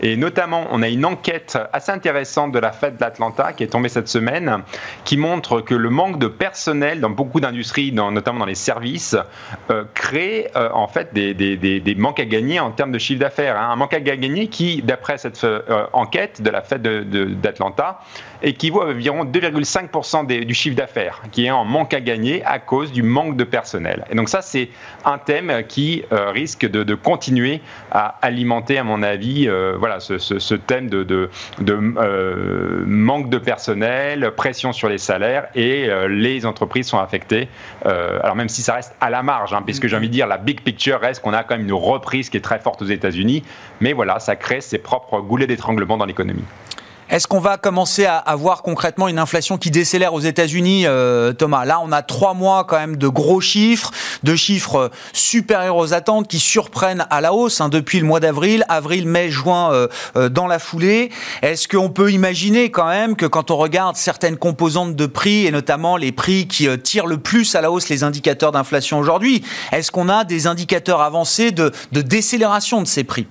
Et 0.00 0.16
notamment, 0.16 0.66
on 0.70 0.82
a 0.82 0.88
une 0.88 1.04
enquête 1.04 1.58
assez 1.72 1.92
intéressante 1.92 2.52
de 2.52 2.58
la 2.58 2.72
Fed 2.72 2.96
d'Atlanta 2.96 3.52
qui 3.52 3.62
est 3.62 3.68
tombée 3.68 3.88
cette 3.88 4.08
semaine, 4.08 4.62
qui 5.04 5.16
montre 5.16 5.60
que 5.60 5.74
le 5.74 5.90
manque 5.90 6.18
de 6.18 6.28
personnel 6.28 7.00
dans 7.00 7.10
beaucoup 7.10 7.40
d'industries, 7.40 7.92
notamment 7.92 8.40
dans 8.40 8.46
les 8.46 8.54
services, 8.54 9.16
euh, 9.70 9.84
crée 9.94 10.23
euh, 10.56 10.68
en 10.72 10.88
fait 10.88 11.12
des, 11.12 11.94
manques 11.96 12.20
à 12.20 12.24
gagner 12.24 12.60
en 12.60 12.70
termes 12.70 12.92
de 12.92 12.98
chiffre 12.98 13.20
d'affaires. 13.20 13.56
Hein. 13.56 13.70
Un 13.70 13.76
manque 13.76 13.94
à 13.94 14.00
gagner 14.00 14.48
qui, 14.48 14.82
d'après 14.82 15.18
cette 15.18 15.42
euh, 15.44 15.86
enquête 15.92 16.42
de 16.42 16.50
la 16.50 16.62
Fed 16.62 16.82
d'Atlanta, 16.82 18.00
équivaut 18.42 18.82
à 18.82 18.86
environ 18.86 19.24
2,5% 19.24 20.44
du 20.44 20.54
chiffre 20.54 20.76
d'affaires 20.76 21.22
qui 21.32 21.46
est 21.46 21.50
en 21.50 21.64
manque 21.64 21.94
à 21.94 22.00
gagner 22.00 22.44
à 22.44 22.58
cause 22.58 22.92
du 22.92 23.02
manque 23.02 23.36
de 23.36 23.44
personnel. 23.44 24.04
Et 24.10 24.14
donc 24.14 24.28
ça, 24.28 24.42
c'est 24.42 24.68
un 25.04 25.18
thème 25.18 25.62
qui 25.68 26.04
euh, 26.12 26.30
risque 26.30 26.66
de, 26.68 26.94
continuer 26.94 27.60
à 27.90 28.18
alimenter, 28.22 28.78
à 28.78 28.84
mon 28.84 29.02
avis, 29.02 29.48
voilà, 29.78 30.00
ce, 30.00 30.54
thème 30.54 30.88
de, 30.88 31.30
manque 32.86 33.30
de 33.30 33.38
personnel, 33.38 34.30
pression 34.36 34.72
sur 34.72 34.88
les 34.88 34.98
salaires 34.98 35.46
et 35.54 35.88
les 36.08 36.46
entreprises 36.46 36.86
sont 36.86 36.98
affectées. 36.98 37.48
alors 37.84 38.36
même 38.36 38.48
si 38.48 38.62
ça 38.62 38.74
reste 38.74 38.94
à 39.00 39.10
la 39.10 39.22
marge, 39.22 39.52
hein, 39.52 39.62
puisque 39.64 39.86
j'ai 39.86 39.96
envie 39.96 40.08
dire 40.14 40.26
la 40.26 40.38
big 40.38 40.62
picture 40.62 41.00
reste 41.00 41.22
qu'on 41.22 41.32
a 41.32 41.42
quand 41.42 41.56
même 41.56 41.66
une 41.66 41.72
reprise 41.72 42.30
qui 42.30 42.36
est 42.36 42.40
très 42.40 42.60
forte 42.60 42.80
aux 42.82 42.86
États-Unis, 42.86 43.42
mais 43.80 43.92
voilà, 43.92 44.20
ça 44.20 44.36
crée 44.36 44.60
ses 44.60 44.78
propres 44.78 45.20
goulets 45.20 45.46
d'étranglement 45.46 45.96
dans 45.96 46.06
l'économie. 46.06 46.44
Est-ce 47.14 47.28
qu'on 47.28 47.38
va 47.38 47.58
commencer 47.58 48.06
à, 48.06 48.16
avoir 48.16 48.62
concrètement 48.62 49.06
une 49.06 49.20
inflation 49.20 49.56
qui 49.56 49.70
décélère 49.70 50.14
aux 50.14 50.20
États-Unis, 50.20 50.82
euh, 50.88 51.32
Thomas? 51.32 51.64
Là, 51.64 51.78
on 51.80 51.92
a 51.92 52.02
trois 52.02 52.34
mois 52.34 52.64
quand 52.64 52.76
même 52.76 52.96
de 52.96 53.06
gros 53.06 53.40
chiffres, 53.40 53.92
de 54.24 54.34
chiffres 54.34 54.90
supérieurs 55.12 55.76
aux 55.76 55.94
attentes 55.94 56.26
qui 56.26 56.40
surprennent 56.40 57.06
à 57.10 57.20
la 57.20 57.32
hausse 57.32 57.60
hein, 57.60 57.68
depuis 57.68 58.00
le 58.00 58.04
mois 58.04 58.18
d'avril, 58.18 58.64
avril, 58.68 59.06
mai, 59.06 59.30
juin 59.30 59.72
euh, 59.72 59.86
euh, 60.16 60.28
dans 60.28 60.48
la 60.48 60.58
foulée. 60.58 61.12
Est-ce 61.42 61.68
qu'on 61.68 61.88
peut 61.88 62.10
imaginer 62.10 62.72
quand 62.72 62.88
même 62.88 63.14
que 63.14 63.26
quand 63.26 63.52
on 63.52 63.58
regarde 63.58 63.94
certaines 63.94 64.36
composantes 64.36 64.96
de 64.96 65.06
prix 65.06 65.46
et 65.46 65.52
notamment 65.52 65.96
les 65.96 66.10
prix 66.10 66.48
qui 66.48 66.66
tirent 66.80 67.06
le 67.06 67.18
plus 67.18 67.54
à 67.54 67.60
la 67.60 67.70
hausse 67.70 67.88
les 67.90 68.02
indicateurs 68.02 68.50
d'inflation 68.50 68.98
aujourd'hui, 68.98 69.44
est-ce 69.70 69.92
qu'on 69.92 70.08
a 70.08 70.24
des 70.24 70.48
indicateurs 70.48 71.00
avancés 71.00 71.52
de 71.52 71.70
décélération 71.92 72.82
de 72.82 72.88
ces 72.88 73.04
prix? 73.04 73.28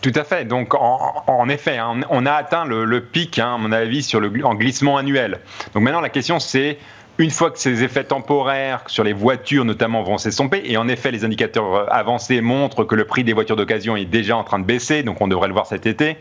Tout 0.00 0.12
à 0.14 0.24
fait. 0.24 0.44
Donc, 0.44 0.74
en, 0.74 1.48
effet, 1.48 1.78
hein, 1.78 2.00
on 2.10 2.26
a 2.26 2.32
atteint 2.32 2.64
le, 2.64 3.00
pic, 3.00 3.38
hein, 3.38 3.54
à 3.54 3.58
mon 3.58 3.72
avis, 3.72 4.02
sur 4.02 4.20
le, 4.20 4.32
en 4.44 4.54
glissement 4.54 4.96
annuel. 4.96 5.40
Donc 5.74 5.82
maintenant, 5.82 6.00
la 6.00 6.08
question, 6.08 6.38
c'est 6.38 6.78
une 7.18 7.30
fois 7.30 7.50
que 7.50 7.58
ces 7.58 7.82
effets 7.82 8.04
temporaires 8.04 8.84
sur 8.86 9.04
les 9.04 9.12
voitures 9.12 9.64
notamment 9.64 10.02
vont 10.02 10.18
s'estomper, 10.18 10.62
et 10.64 10.76
en 10.76 10.88
effet 10.88 11.10
les 11.10 11.24
indicateurs 11.24 11.74
euh, 11.74 11.86
avancés 11.88 12.40
montrent 12.40 12.84
que 12.84 12.94
le 12.94 13.04
prix 13.04 13.24
des 13.24 13.32
voitures 13.32 13.56
d'occasion 13.56 13.96
est 13.96 14.04
déjà 14.04 14.36
en 14.36 14.44
train 14.44 14.58
de 14.58 14.64
baisser, 14.64 15.02
donc 15.02 15.20
on 15.20 15.28
devrait 15.28 15.48
le 15.48 15.54
voir 15.54 15.66
cet 15.66 15.86
été, 15.86 16.16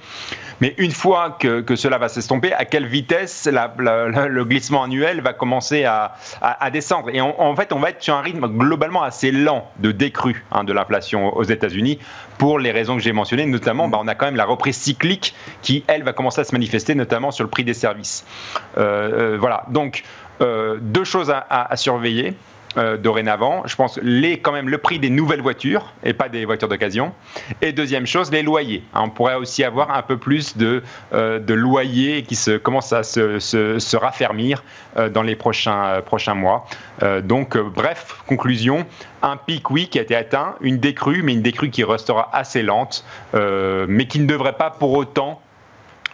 mais 0.60 0.76
une 0.78 0.92
fois 0.92 1.38
que, 1.40 1.64
cela 1.76 1.98
va 1.98 2.10
s'estomper, 2.10 2.54
à 2.54 2.66
quelle 2.66 2.86
vitesse 2.86 3.50
le 3.50 4.44
glissement 4.44 4.84
annuel 4.84 5.22
va 5.22 5.34
commencer 5.34 5.86
à, 5.86 6.14
descendre? 6.72 7.10
Et 7.14 7.22
en 7.22 7.56
fait 7.56 7.74
on 7.74 7.80
va 7.80 7.90
être 7.90 8.04
sur 8.04 8.16
un 8.16 8.22
rythme 8.22 8.48
globalement 8.48 9.04
assez 9.04 9.32
lent 9.32 9.70
de 9.80 9.92
décrue 9.92 10.46
hein, 10.52 10.64
de 10.64 10.74
l'inflation 10.74 11.36
aux 11.36 11.44
États-Unis 11.44 12.00
pour 12.38 12.60
les 12.60 12.72
raisons 12.72 12.96
que 12.96 13.02
j'ai 13.02 13.14
mentionnées, 13.14 13.46
notamment 13.46 13.88
bah, 13.88 14.00
on 14.02 14.08
a 14.08 14.16
quand 14.16 14.26
même 14.26 14.36
la 14.36 14.46
reprise 14.46 14.76
cyclique 14.76 15.36
qui, 15.62 15.84
elle, 15.88 16.04
va 16.04 16.14
commencer 16.14 16.42
à 16.42 16.44
se 16.44 16.54
manifester, 16.54 16.96
notamment 16.96 17.32
sur 17.32 17.44
le 17.44 17.50
prix 17.50 17.64
des 17.64 17.74
services. 17.74 18.26
Euh, 18.78 19.34
euh, 19.34 19.38
voilà, 19.40 19.66
donc 19.70 20.04
deux 20.42 21.04
choses 21.04 21.32
à, 21.32 21.76
surveiller. 21.76 22.36
Euh, 22.78 22.96
dorénavant. 22.96 23.64
Je 23.66 23.76
pense 23.76 24.00
les, 24.02 24.40
quand 24.40 24.54
même 24.54 24.70
le 24.70 24.78
prix 24.78 24.98
des 24.98 25.10
nouvelles 25.10 25.42
voitures 25.42 25.92
et 26.06 26.14
pas 26.14 26.30
des 26.30 26.46
voitures 26.46 26.70
d'occasion. 26.70 27.12
Et 27.62 27.74
deuxième 27.74 28.08
chose, 28.08 28.32
les 28.32 28.44
loyers. 28.44 28.82
Hein, 28.94 29.02
on 29.04 29.10
pourrait 29.10 29.36
aussi 29.36 29.66
avoir 29.66 29.92
un 29.92 30.02
peu 30.02 30.16
plus 30.16 30.56
de, 30.56 30.82
euh, 31.12 31.42
loyers 31.50 32.24
qui 32.24 32.38
commencent 32.64 32.94
à 32.94 33.04
se, 33.04 33.40
se, 33.40 33.98
raffermir 33.98 34.64
dans 35.14 35.22
les 35.22 35.36
prochains, 35.36 36.02
prochains 36.06 36.34
mois. 36.34 36.66
donc, 37.24 37.58
bref, 37.58 38.22
conclusion. 38.26 38.86
Un 39.22 39.36
pic, 39.36 39.70
oui, 39.70 39.90
qui 39.90 40.00
a 40.00 40.04
été 40.04 40.16
atteint, 40.16 40.56
une 40.62 40.78
décrue, 40.78 41.24
mais 41.24 41.34
une 41.34 41.42
décrue 41.42 41.72
qui 41.72 41.84
restera 41.84 42.30
assez 42.32 42.64
lente, 42.64 43.04
mais 43.34 44.08
qui 44.08 44.20
ne 44.20 44.28
devrait 44.28 44.54
pas 44.54 44.70
pour 44.70 44.94
autant 44.94 45.42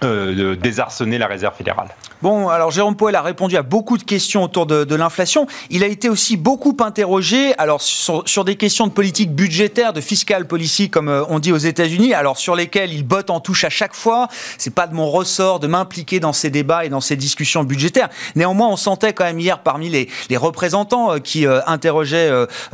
euh, 0.03 0.55
désarçonner 0.55 1.17
la 1.17 1.27
réserve 1.27 1.55
fédérale. 1.55 1.89
Bon, 2.23 2.49
alors 2.49 2.71
Jérôme 2.71 2.95
Poel 2.95 3.15
a 3.15 3.21
répondu 3.21 3.57
à 3.57 3.61
beaucoup 3.61 3.95
de 3.95 4.03
questions 4.03 4.41
autour 4.43 4.65
de, 4.65 4.95
l'inflation. 4.95 5.45
Il 5.69 5.83
a 5.83 5.87
été 5.87 6.09
aussi 6.09 6.35
beaucoup 6.35 6.75
interrogé 6.79 7.53
alors 7.59 7.79
sur, 7.79 8.43
des 8.43 8.55
questions 8.55 8.87
de 8.87 8.91
politique 8.91 9.35
budgétaire, 9.35 9.93
de 9.93 10.01
fiscal 10.01 10.47
policy, 10.47 10.89
comme 10.89 11.09
euh, 11.09 11.23
on 11.29 11.37
dit 11.37 11.51
aux 11.51 11.57
États-Unis, 11.57 12.15
alors 12.15 12.39
sur 12.39 12.55
lesquelles 12.55 12.91
il 12.91 13.03
botte 13.03 13.29
en 13.29 13.39
touche 13.39 13.65
à 13.65 13.69
chaque 13.69 13.93
fois. 13.93 14.29
C'est 14.57 14.73
pas 14.73 14.87
de 14.87 14.95
mon 14.95 15.07
ressort 15.11 15.59
de 15.59 15.67
m'impliquer 15.67 16.19
dans 16.19 16.33
ces 16.33 16.49
débats 16.49 16.85
et 16.85 16.89
dans 16.89 17.01
ces 17.01 17.15
discussions 17.15 17.63
budgétaires. 17.63 18.09
Néanmoins, 18.35 18.69
on 18.69 18.77
sentait 18.77 19.13
quand 19.13 19.25
même 19.25 19.39
hier 19.39 19.59
parmi 19.59 19.89
les, 19.89 20.07
représentants 20.37 21.13
euh, 21.13 21.19
qui 21.19 21.45
euh, 21.45 21.59
interrogeaient 21.67 22.31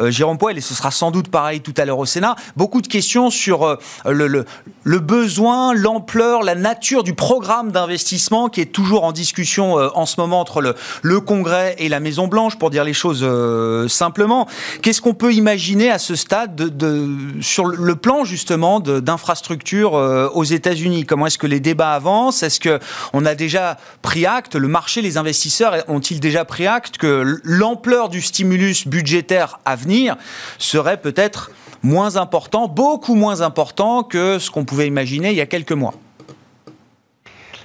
Jérôme 0.07 0.37
Poel, 0.37 0.57
et 0.57 0.61
ce 0.61 0.73
sera 0.73 0.91
sans 0.91 1.11
doute 1.11 1.27
pareil 1.27 1.59
tout 1.59 1.73
à 1.77 1.83
l'heure 1.83 1.99
au 1.99 2.05
Sénat, 2.05 2.35
beaucoup 2.55 2.81
de 2.81 2.87
questions 2.87 3.29
sur 3.29 3.77
le 4.05 4.99
besoin, 4.99 5.73
l'ampleur, 5.73 6.43
la 6.43 6.55
nature 6.55 7.03
du 7.03 7.12
programme 7.15 7.71
d'investissement 7.71 8.49
qui 8.49 8.61
est 8.61 8.71
toujours 8.71 9.03
en 9.03 9.11
discussion 9.11 9.79
euh, 9.79 9.89
en 9.95 10.05
ce 10.05 10.19
moment 10.19 10.39
entre 10.39 10.61
le, 11.01 11.19
Congrès 11.19 11.75
et 11.77 11.89
la 11.89 11.99
Maison 11.99 12.27
Blanche, 12.27 12.57
pour 12.57 12.69
dire 12.69 12.83
les 12.83 12.93
choses 12.93 13.21
euh, 13.23 13.87
simplement. 13.87 14.47
Qu'est-ce 14.81 15.01
qu'on 15.01 15.13
peut 15.13 15.33
imaginer 15.33 15.89
à 15.89 15.99
ce 15.99 16.15
stade 16.15 16.55
de, 16.55 17.07
sur 17.41 17.65
le 17.65 17.95
plan 17.95 18.25
justement 18.25 18.79
d'infrastructures 18.79 19.95
euh, 19.95 20.29
aux 20.33 20.43
États-Unis? 20.43 21.05
Comment 21.05 21.27
est-ce 21.27 21.37
que 21.37 21.47
les 21.47 21.59
débats 21.59 21.93
avancent? 21.93 22.43
Est-ce 22.43 22.59
que 22.59 22.79
on 23.13 23.25
a 23.25 23.35
déjà 23.35 23.77
pris 24.01 24.25
acte 24.25 24.55
Le 24.55 24.67
marché, 24.67 25.01
les 25.01 25.17
investisseurs 25.17 25.83
ont-ils 25.87 26.19
déjà 26.19 26.45
pris 26.45 26.67
acte 26.67 26.97
que 26.97 27.39
l'ampleur 27.43 28.09
du 28.09 28.21
stimulus 28.21 28.87
budgétaire 28.87 29.59
à 29.65 29.75
venir 29.75 30.15
serait 30.57 30.97
peut-être 30.97 31.51
moins 31.83 32.15
important, 32.15 32.67
beaucoup 32.67 33.15
moins 33.15 33.41
important 33.41 34.03
que 34.03 34.39
ce 34.39 34.49
qu'on 34.49 34.65
pouvait 34.65 34.87
imaginer 34.87 35.31
il 35.31 35.35
y 35.35 35.41
a 35.41 35.45
quelques 35.45 35.73
mois? 35.73 35.93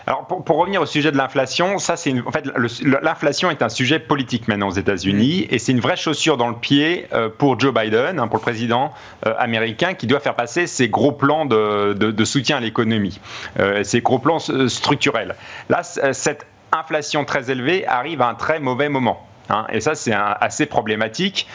Alors, 0.09 0.27
pour, 0.27 0.57
revenir 0.57 0.81
au 0.81 0.87
sujet 0.87 1.13
de 1.13 1.19
l'inflation, 1.19 1.77
ça, 1.77 1.99
c'est 1.99 2.15
en 2.27 2.33
fait, 2.33 2.47
l'inflation 3.03 3.51
est 3.51 3.61
un 3.61 3.69
sujet 3.69 3.99
politique 3.99 4.49
maintenant 4.49 4.69
aux 4.69 4.73
États-Unis 4.73 5.43
mm. 5.43 5.55
et 5.55 5.59
c'est 5.59 5.73
une 5.73 5.81
vraie 5.81 5.99
chaussure 5.99 6.39
dans 6.39 6.49
le 6.49 6.55
pied 6.55 7.07
euh, 7.13 7.29
pour 7.29 7.61
Joe 7.61 7.75
Biden, 7.75 8.19
hein, 8.19 8.27
pour 8.27 8.39
le 8.39 8.43
président 8.43 8.95
euh, 9.27 9.35
américain, 9.39 9.93
qui 9.93 10.07
doit 10.07 10.21
faire 10.21 10.35
passer 10.35 10.67
ses 10.67 10.89
gros 10.89 11.13
plans 11.13 11.45
de, 11.45 12.25
soutien 12.25 12.57
à 12.57 12.61
l'économie, 12.61 13.21
euh, 13.61 13.85
ses 13.85 14.01
gros 14.01 14.19
plans 14.19 14.39
structurels. 14.39 15.37
Là, 15.69 15.83
cette 15.83 16.47
inflation 16.73 17.27
très 17.27 17.51
élevée 17.51 17.87
arrive 17.87 18.23
à 18.23 18.29
un 18.29 18.35
très 18.35 18.61
mauvais 18.61 18.89
moment. 18.89 19.27
Hein, 19.51 19.67
et 19.71 19.83
ça, 19.83 19.95
c'est 19.95 20.15
assez 20.15 20.65
problématique, 20.65 21.49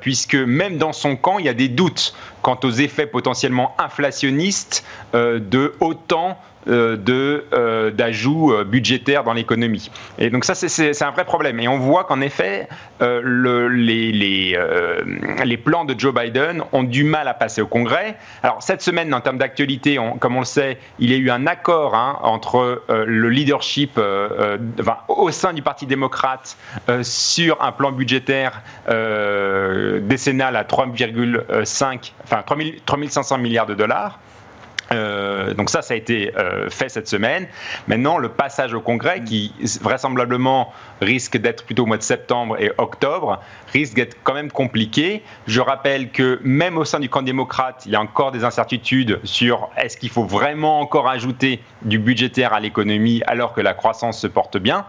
puisque 0.00 0.34
même 0.34 0.78
dans 0.78 0.92
son 0.92 1.14
camp, 1.14 1.38
il 1.38 1.46
y 1.46 1.48
a 1.48 1.54
des 1.54 1.68
doutes 1.68 2.14
quant 2.42 2.58
aux 2.64 2.70
effets 2.70 3.06
potentiellement 3.06 3.74
inflationnistes 3.78 4.84
de 5.14 5.74
autant 5.80 6.38
de 6.66 7.44
euh, 7.52 7.90
d'ajouts 7.90 8.52
euh, 8.52 8.64
budgétaires 8.64 9.24
dans 9.24 9.32
l'économie. 9.32 9.90
Et 10.18 10.30
donc 10.30 10.44
ça, 10.44 10.54
c'est 10.54 11.02
un 11.02 11.10
vrai 11.10 11.24
problème. 11.24 11.58
Et 11.60 11.68
on 11.68 11.78
voit 11.78 12.04
qu'en 12.04 12.20
effet, 12.20 12.68
le, 13.00 13.68
les, 13.68 14.12
les, 14.12 14.58
les, 15.44 15.56
plans 15.56 15.84
de 15.84 15.98
Joe 15.98 16.14
Biden 16.14 16.62
ont 16.72 16.82
du 16.82 17.04
mal 17.04 17.28
à 17.28 17.34
passer 17.34 17.62
au 17.62 17.66
Congrès. 17.66 18.16
Alors 18.42 18.62
cette 18.62 18.82
semaine, 18.82 19.12
en 19.14 19.20
termes 19.20 19.38
d'actualité, 19.38 19.98
comme 20.18 20.36
on 20.36 20.40
le 20.40 20.44
sait, 20.44 20.78
il 20.98 21.10
y 21.10 21.14
a 21.14 21.16
eu 21.16 21.30
un 21.30 21.46
accord 21.46 21.94
hein, 21.94 22.18
entre 22.22 22.82
le 22.88 23.28
leadership 23.30 23.98
au 25.08 25.30
sein 25.30 25.52
du 25.54 25.62
Parti 25.62 25.86
démocrate 25.86 26.56
sur 27.02 27.62
un 27.62 27.72
plan 27.72 27.92
budgétaire 27.92 28.62
décennal 28.86 30.56
à 30.56 30.64
3,5, 30.64 32.12
enfin 32.24 32.42
3500 32.84 33.38
milliards 33.38 33.66
de 33.66 33.74
dollars. 33.74 34.18
Donc 34.90 35.70
ça, 35.70 35.82
ça 35.82 35.94
a 35.94 35.96
été 35.96 36.32
fait 36.68 36.88
cette 36.88 37.08
semaine. 37.08 37.46
Maintenant, 37.86 38.18
le 38.18 38.28
passage 38.28 38.74
au 38.74 38.80
Congrès, 38.80 39.22
qui 39.22 39.52
vraisemblablement 39.80 40.72
risque 41.00 41.36
d'être 41.36 41.64
plutôt 41.64 41.84
au 41.84 41.86
mois 41.86 41.96
de 41.96 42.02
septembre 42.02 42.60
et 42.60 42.72
octobre, 42.78 43.40
risque 43.72 43.94
d'être 43.94 44.16
quand 44.22 44.34
même 44.34 44.50
compliqué. 44.50 45.22
Je 45.46 45.60
rappelle 45.60 46.10
que 46.10 46.40
même 46.42 46.78
au 46.78 46.84
sein 46.84 47.00
du 47.00 47.08
camp 47.08 47.22
démocrate, 47.22 47.82
il 47.86 47.92
y 47.92 47.96
a 47.96 48.00
encore 48.00 48.32
des 48.32 48.44
incertitudes 48.44 49.20
sur 49.24 49.70
est-ce 49.76 49.96
qu'il 49.96 50.10
faut 50.10 50.24
vraiment 50.24 50.80
encore 50.80 51.08
ajouter 51.08 51.62
du 51.82 51.98
budgétaire 51.98 52.52
à 52.52 52.60
l'économie 52.60 53.22
alors 53.26 53.52
que 53.52 53.60
la 53.60 53.74
croissance 53.74 54.20
se 54.20 54.26
porte 54.26 54.58
bien. 54.58 54.86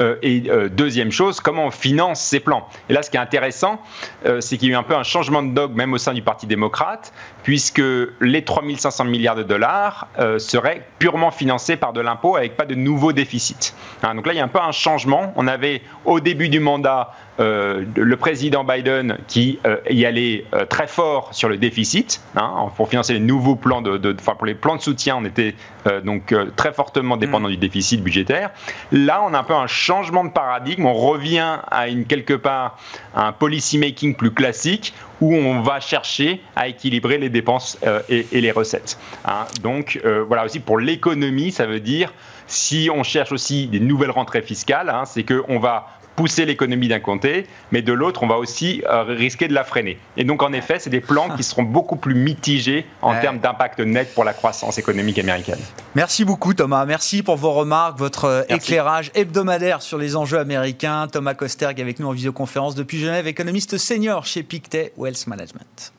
Euh, 0.00 0.16
et 0.22 0.44
euh, 0.48 0.68
deuxième 0.68 1.12
chose, 1.12 1.40
comment 1.40 1.66
on 1.66 1.70
finance 1.70 2.20
ces 2.20 2.40
plans? 2.40 2.68
Et 2.88 2.92
là, 2.92 3.02
ce 3.02 3.10
qui 3.10 3.16
est 3.16 3.20
intéressant, 3.20 3.80
euh, 4.26 4.40
c'est 4.40 4.56
qu'il 4.56 4.68
y 4.68 4.72
a 4.72 4.74
eu 4.74 4.78
un 4.78 4.82
peu 4.82 4.94
un 4.94 5.02
changement 5.02 5.42
de 5.42 5.52
dogme 5.52 5.76
même 5.76 5.92
au 5.92 5.98
sein 5.98 6.14
du 6.14 6.22
Parti 6.22 6.46
démocrate, 6.46 7.12
puisque 7.42 7.82
les 8.20 8.44
3500 8.44 9.04
milliards 9.04 9.33
de 9.34 9.42
dollars 9.42 10.08
seraient 10.38 10.86
purement 10.98 11.30
financés 11.30 11.76
par 11.76 11.92
de 11.92 12.00
l'impôt 12.00 12.36
avec 12.36 12.56
pas 12.56 12.64
de 12.64 12.74
nouveau 12.74 13.12
déficit. 13.12 13.74
Hein, 14.02 14.14
donc 14.14 14.26
là, 14.26 14.32
il 14.32 14.36
y 14.36 14.40
a 14.40 14.44
un 14.44 14.48
peu 14.48 14.60
un 14.60 14.72
changement. 14.72 15.32
On 15.36 15.46
avait 15.46 15.82
au 16.04 16.20
début 16.20 16.48
du 16.48 16.60
mandat 16.60 17.12
euh, 17.40 17.84
le 17.96 18.16
président 18.16 18.62
Biden 18.62 19.18
qui 19.26 19.58
euh, 19.66 19.78
y 19.90 20.04
allait 20.06 20.44
euh, 20.54 20.66
très 20.66 20.86
fort 20.86 21.34
sur 21.34 21.48
le 21.48 21.56
déficit 21.56 22.20
hein, 22.36 22.68
pour 22.76 22.88
financer 22.88 23.12
les 23.12 23.18
nouveaux 23.18 23.56
plans 23.56 23.82
de, 23.82 24.14
enfin 24.20 24.36
pour 24.36 24.46
les 24.46 24.54
plans 24.54 24.76
de 24.76 24.80
soutien, 24.80 25.16
on 25.16 25.24
était 25.24 25.54
donc 26.02 26.34
très 26.56 26.72
fortement 26.72 27.18
dépendant 27.18 27.48
mm. 27.48 27.52
du 27.52 27.56
déficit 27.58 28.02
budgétaire. 28.02 28.52
Là, 28.90 29.22
on 29.22 29.34
a 29.34 29.40
un 29.40 29.42
peu 29.42 29.52
un 29.52 29.66
changement 29.66 30.24
de 30.24 30.30
paradigme. 30.30 30.86
On 30.86 30.94
revient 30.94 31.58
à 31.70 31.88
une 31.88 32.06
quelque 32.06 32.32
part 32.32 32.78
un 33.14 33.32
policy 33.32 33.76
making 33.76 34.14
plus 34.14 34.30
classique 34.30 34.94
où 35.20 35.34
on 35.34 35.60
va 35.60 35.80
chercher 35.80 36.40
à 36.56 36.68
équilibrer 36.68 37.18
les 37.18 37.28
dépenses 37.28 37.78
et, 38.08 38.40
les 38.40 38.50
recettes. 38.50 38.98
Hein. 39.26 39.44
Donc 39.62 40.00
voilà 40.26 40.46
aussi 40.46 40.58
pour 40.58 40.78
l'économie, 40.78 41.52
ça 41.52 41.66
veut 41.66 41.80
dire 41.80 42.14
si 42.46 42.88
on 42.92 43.02
cherche 43.02 43.32
aussi 43.32 43.66
des 43.66 43.80
nouvelles 43.80 44.10
rentrées 44.10 44.42
fiscales, 44.42 44.88
hein, 44.88 45.04
c'est 45.04 45.24
qu'on 45.24 45.58
va 45.58 45.88
pousser 46.16 46.44
l'économie 46.44 46.88
d'un 46.88 47.00
côté, 47.00 47.46
mais 47.72 47.82
de 47.82 47.92
l'autre, 47.92 48.22
on 48.22 48.26
va 48.26 48.36
aussi 48.36 48.82
euh, 48.88 49.02
risquer 49.02 49.48
de 49.48 49.54
la 49.54 49.64
freiner. 49.64 49.98
Et 50.16 50.24
donc, 50.24 50.42
en 50.42 50.52
effet, 50.52 50.78
c'est 50.78 50.90
des 50.90 51.00
plans 51.00 51.28
qui 51.36 51.42
seront 51.42 51.62
beaucoup 51.62 51.96
plus 51.96 52.14
mitigés 52.14 52.86
en 53.02 53.18
termes 53.20 53.38
d'impact 53.38 53.80
net 53.80 54.14
pour 54.14 54.24
la 54.24 54.32
croissance 54.32 54.78
économique 54.78 55.18
américaine. 55.18 55.58
Merci 55.94 56.24
beaucoup, 56.24 56.54
Thomas. 56.54 56.84
Merci 56.84 57.22
pour 57.22 57.36
vos 57.36 57.52
remarques, 57.52 57.98
votre 57.98 58.24
euh, 58.24 58.42
éclairage 58.48 59.10
hebdomadaire 59.14 59.82
sur 59.82 59.98
les 59.98 60.16
enjeux 60.16 60.38
américains. 60.38 61.08
Thomas 61.08 61.34
Kosterg 61.34 61.80
avec 61.80 61.98
nous 61.98 62.06
en 62.06 62.12
visioconférence 62.12 62.74
depuis 62.74 62.98
Genève, 62.98 63.26
économiste 63.26 63.78
senior 63.78 64.26
chez 64.26 64.42
Pictet 64.42 64.92
Wealth 64.96 65.26
Management. 65.26 65.92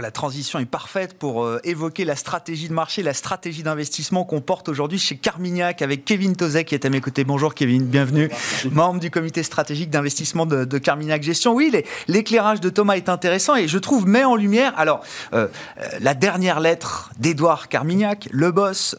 La 0.00 0.10
transition 0.10 0.58
est 0.58 0.66
parfaite 0.66 1.18
pour 1.18 1.44
euh, 1.44 1.60
évoquer 1.64 2.04
la 2.04 2.16
stratégie 2.16 2.68
de 2.68 2.72
marché, 2.72 3.02
la 3.02 3.14
stratégie 3.14 3.62
d'investissement 3.62 4.24
qu'on 4.24 4.40
porte 4.40 4.68
aujourd'hui 4.68 4.98
chez 4.98 5.16
Carmignac 5.16 5.82
avec 5.82 6.04
Kevin 6.04 6.36
Tozek 6.36 6.68
qui 6.68 6.74
est 6.74 6.84
à 6.84 6.90
mes 6.90 7.00
côtés. 7.00 7.24
Bonjour 7.24 7.54
Kevin, 7.54 7.84
bienvenue. 7.84 8.30
Membre 8.70 9.00
du 9.00 9.10
comité 9.10 9.42
stratégique 9.42 9.90
d'investissement 9.90 10.46
de, 10.46 10.78
Carmignac 10.78 11.22
Gestion. 11.22 11.54
Oui, 11.54 11.72
l'éclairage 12.06 12.60
de 12.60 12.68
Thomas 12.68 12.94
est 12.94 13.08
intéressant 13.08 13.56
et 13.56 13.66
je 13.66 13.78
trouve 13.78 14.06
met 14.06 14.24
en 14.24 14.36
lumière 14.36 14.72
alors 14.76 15.02
euh, 15.32 15.48
euh, 15.80 15.88
la 16.00 16.14
dernière 16.14 16.60
lettre 16.60 17.10
d'Edouard 17.18 17.68
Carmignac, 17.68 18.28
le 18.30 18.52
boss, 18.52 18.96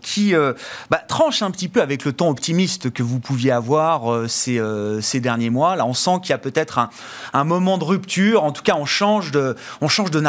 qui 0.00 0.34
bah, 0.90 1.02
tranche 1.08 1.42
un 1.42 1.50
petit 1.50 1.68
peu 1.68 1.82
avec 1.82 2.04
le 2.04 2.12
ton 2.12 2.28
optimiste 2.28 2.90
que 2.90 3.02
vous 3.02 3.20
pouviez 3.20 3.50
avoir 3.50 4.28
ces, 4.28 4.60
ces, 5.00 5.20
derniers 5.20 5.50
mois. 5.50 5.76
Là, 5.76 5.86
on 5.86 5.94
sent 5.94 6.20
qu'il 6.22 6.30
y 6.30 6.34
a 6.34 6.38
peut-être 6.38 6.78
un, 6.78 6.90
un, 7.32 7.44
moment 7.44 7.78
de 7.78 7.84
rupture. 7.84 8.44
En 8.44 8.52
tout 8.52 8.62
cas, 8.62 8.76
on 8.76 8.84
change 8.84 9.30
de, 9.30 9.56
on 9.80 9.88
change 9.88 10.10
de 10.10 10.20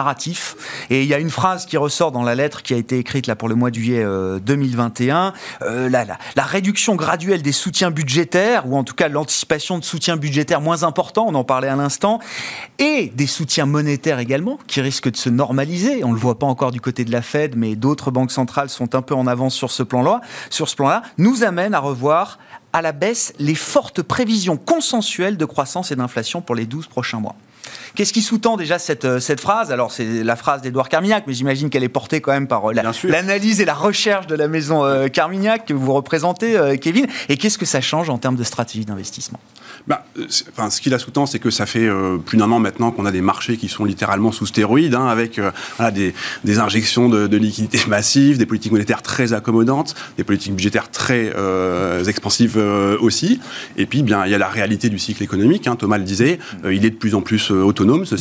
Et 0.89 1.03
il 1.03 1.08
y 1.08 1.13
a 1.13 1.20
une 1.20 1.29
phrase 1.29 1.65
qui 1.65 1.77
ressort 1.77 2.12
dans 2.12 2.24
la 2.24 2.36
lettre 2.36 2.62
qui 2.62 2.74
a 2.74 2.77
été 2.77 2.98
écrite 2.98 3.27
là 3.27 3.36
pour 3.36 3.50
le 3.50 3.56
mois 3.56 3.70
de 3.70 3.75
juillet 3.75 4.06
2021. 4.41 5.34
Euh, 5.62 5.65
euh, 5.65 5.89
la, 5.89 6.06
la, 6.36 6.44
réduction 6.44 6.96
graduelle 6.96 7.41
des 7.41 7.51
soutiens 7.51 7.91
budgétaires, 7.91 8.68
ou 8.68 8.77
en 8.77 8.84
tout 8.84 8.96
cas 8.96 9.08
l'anticipation 9.08 9.77
de 9.77 9.84
soutiens 9.84 10.18
budgétaires 10.18 10.62
moins 10.62 10.84
importants, 10.84 11.25
on 11.27 11.36
en 11.36 11.44
parlait 11.44 11.68
à 11.68 11.75
l'instant, 11.75 12.20
et 12.77 13.12
des 13.15 13.27
soutiens 13.27 13.65
monétaires 13.65 14.20
également, 14.20 14.58
qui 14.68 14.82
risquent 14.82 15.12
de 15.12 15.18
se 15.18 15.29
normaliser. 15.29 16.03
On 16.03 16.10
ne 16.10 16.13
le 16.13 16.20
voit 16.20 16.39
pas 16.39 16.48
encore 16.48 16.72
du 16.72 16.82
côté 16.82 17.06
de 17.06 17.12
la 17.12 17.22
Fed, 17.22 17.56
mais 17.56 17.75
d'autres 17.75 18.12
banques 18.12 18.32
centrales 18.32 18.70
sont 18.70 18.96
un 18.96 19.01
peu 19.01 19.15
en 19.15 19.27
avance 19.27 19.56
sur 19.56 19.72
ce 19.72 19.84
plan-là, 19.84 20.22
sur 20.50 20.70
ce 20.70 20.75
plan-là, 20.75 21.03
nous 21.18 21.44
amène 21.44 21.74
à 21.74 21.79
revoir 21.79 22.39
à 22.74 22.82
la 22.82 22.91
baisse 22.91 23.34
les 23.39 23.56
fortes 23.56 24.01
prévisions 24.01 24.58
consensuelles 24.58 25.38
de 25.38 25.46
croissance 25.46 25.91
et 25.91 25.96
d'inflation 25.96 26.41
pour 26.41 26.56
les 26.56 26.65
12 26.65 26.88
prochains 26.88 27.20
mois. 27.20 27.36
Qu'est-ce 27.95 28.13
qui 28.13 28.21
sous-tend 28.21 28.57
déjà 28.57 28.79
cette, 28.79 29.05
euh, 29.05 29.19
cette 29.19 29.41
phrase? 29.41 29.71
Alors, 29.71 29.91
c'est 29.91 30.23
la 30.23 30.35
phrase 30.35 30.61
d'Edouard 30.61 30.89
Carmignac, 30.89 31.25
mais 31.27 31.33
j'imagine 31.33 31.69
qu'elle 31.69 31.83
est 31.83 31.89
portée 31.89 32.21
quand 32.21 32.31
même 32.31 32.47
par 32.47 32.69
euh, 32.69 32.73
l'analyse 33.03 33.61
et 33.61 33.65
la 33.65 33.73
recherche 33.73 34.27
de 34.27 34.35
la 34.35 34.47
maison 34.47 34.85
euh, 34.85 35.07
Carmignac 35.07 35.65
que 35.65 35.73
vous 35.73 35.93
représentez, 35.93 36.57
Kevin. 36.81 37.07
Et 37.27 37.38
qu'est-ce 37.38 37.57
que 37.57 37.65
ça 37.65 37.81
change 37.81 38.09
en 38.09 38.17
termes 38.17 38.35
de 38.35 38.43
stratégie 38.43 38.85
d'investissement? 38.85 39.39
Bah, 39.88 40.05
enfin, 40.51 40.69
ce 40.69 40.81
qui 40.81 40.89
la 40.89 40.99
sous-tend, 40.99 41.25
c'est 41.25 41.39
que 41.39 41.49
ça 41.49 41.65
fait 41.65 41.89
plus 42.25 42.38
d'un 42.38 42.51
an 42.51 42.59
maintenant 42.59 42.91
qu'on 42.91 43.05
a 43.05 43.11
des 43.11 43.21
marchés 43.21 43.57
qui 43.57 43.69
sont 43.69 43.85
littéralement 43.85 44.31
sous 44.31 44.45
stéroïdes, 44.45 44.95
hein, 44.95 45.07
avec 45.07 45.39
des, 45.93 46.13
des, 46.43 46.59
injections 46.59 47.09
de, 47.09 47.27
de, 47.27 47.38
liquidités 47.38 47.81
massives, 47.88 48.38
des 48.38 48.45
politiques 48.45 48.71
monétaires 48.71 49.01
très 49.01 49.33
accommodantes, 49.33 49.95
des 50.17 50.23
politiques 50.23 50.53
budgétaires 50.53 50.91
très 50.91 51.33
expansives 52.07 52.57
aussi. 53.01 53.39
Et 53.77 53.85
puis, 53.85 54.03
bien, 54.03 54.25
il 54.25 54.31
y 54.31 54.35
a 54.35 54.38
la 54.38 54.49
réalité 54.49 54.89
du 54.89 54.99
cycle 54.99 55.23
économique. 55.23 55.67
Hein, 55.67 55.75
Thomas 55.75 55.97
le 55.97 56.03
disait, 56.03 56.39
il 56.69 56.85
est 56.85 56.91
de 56.91 56.95
plus 56.95 57.15
en 57.15 57.21
plus 57.21 57.51
autonome 57.63 58.05
ce, 58.05 58.15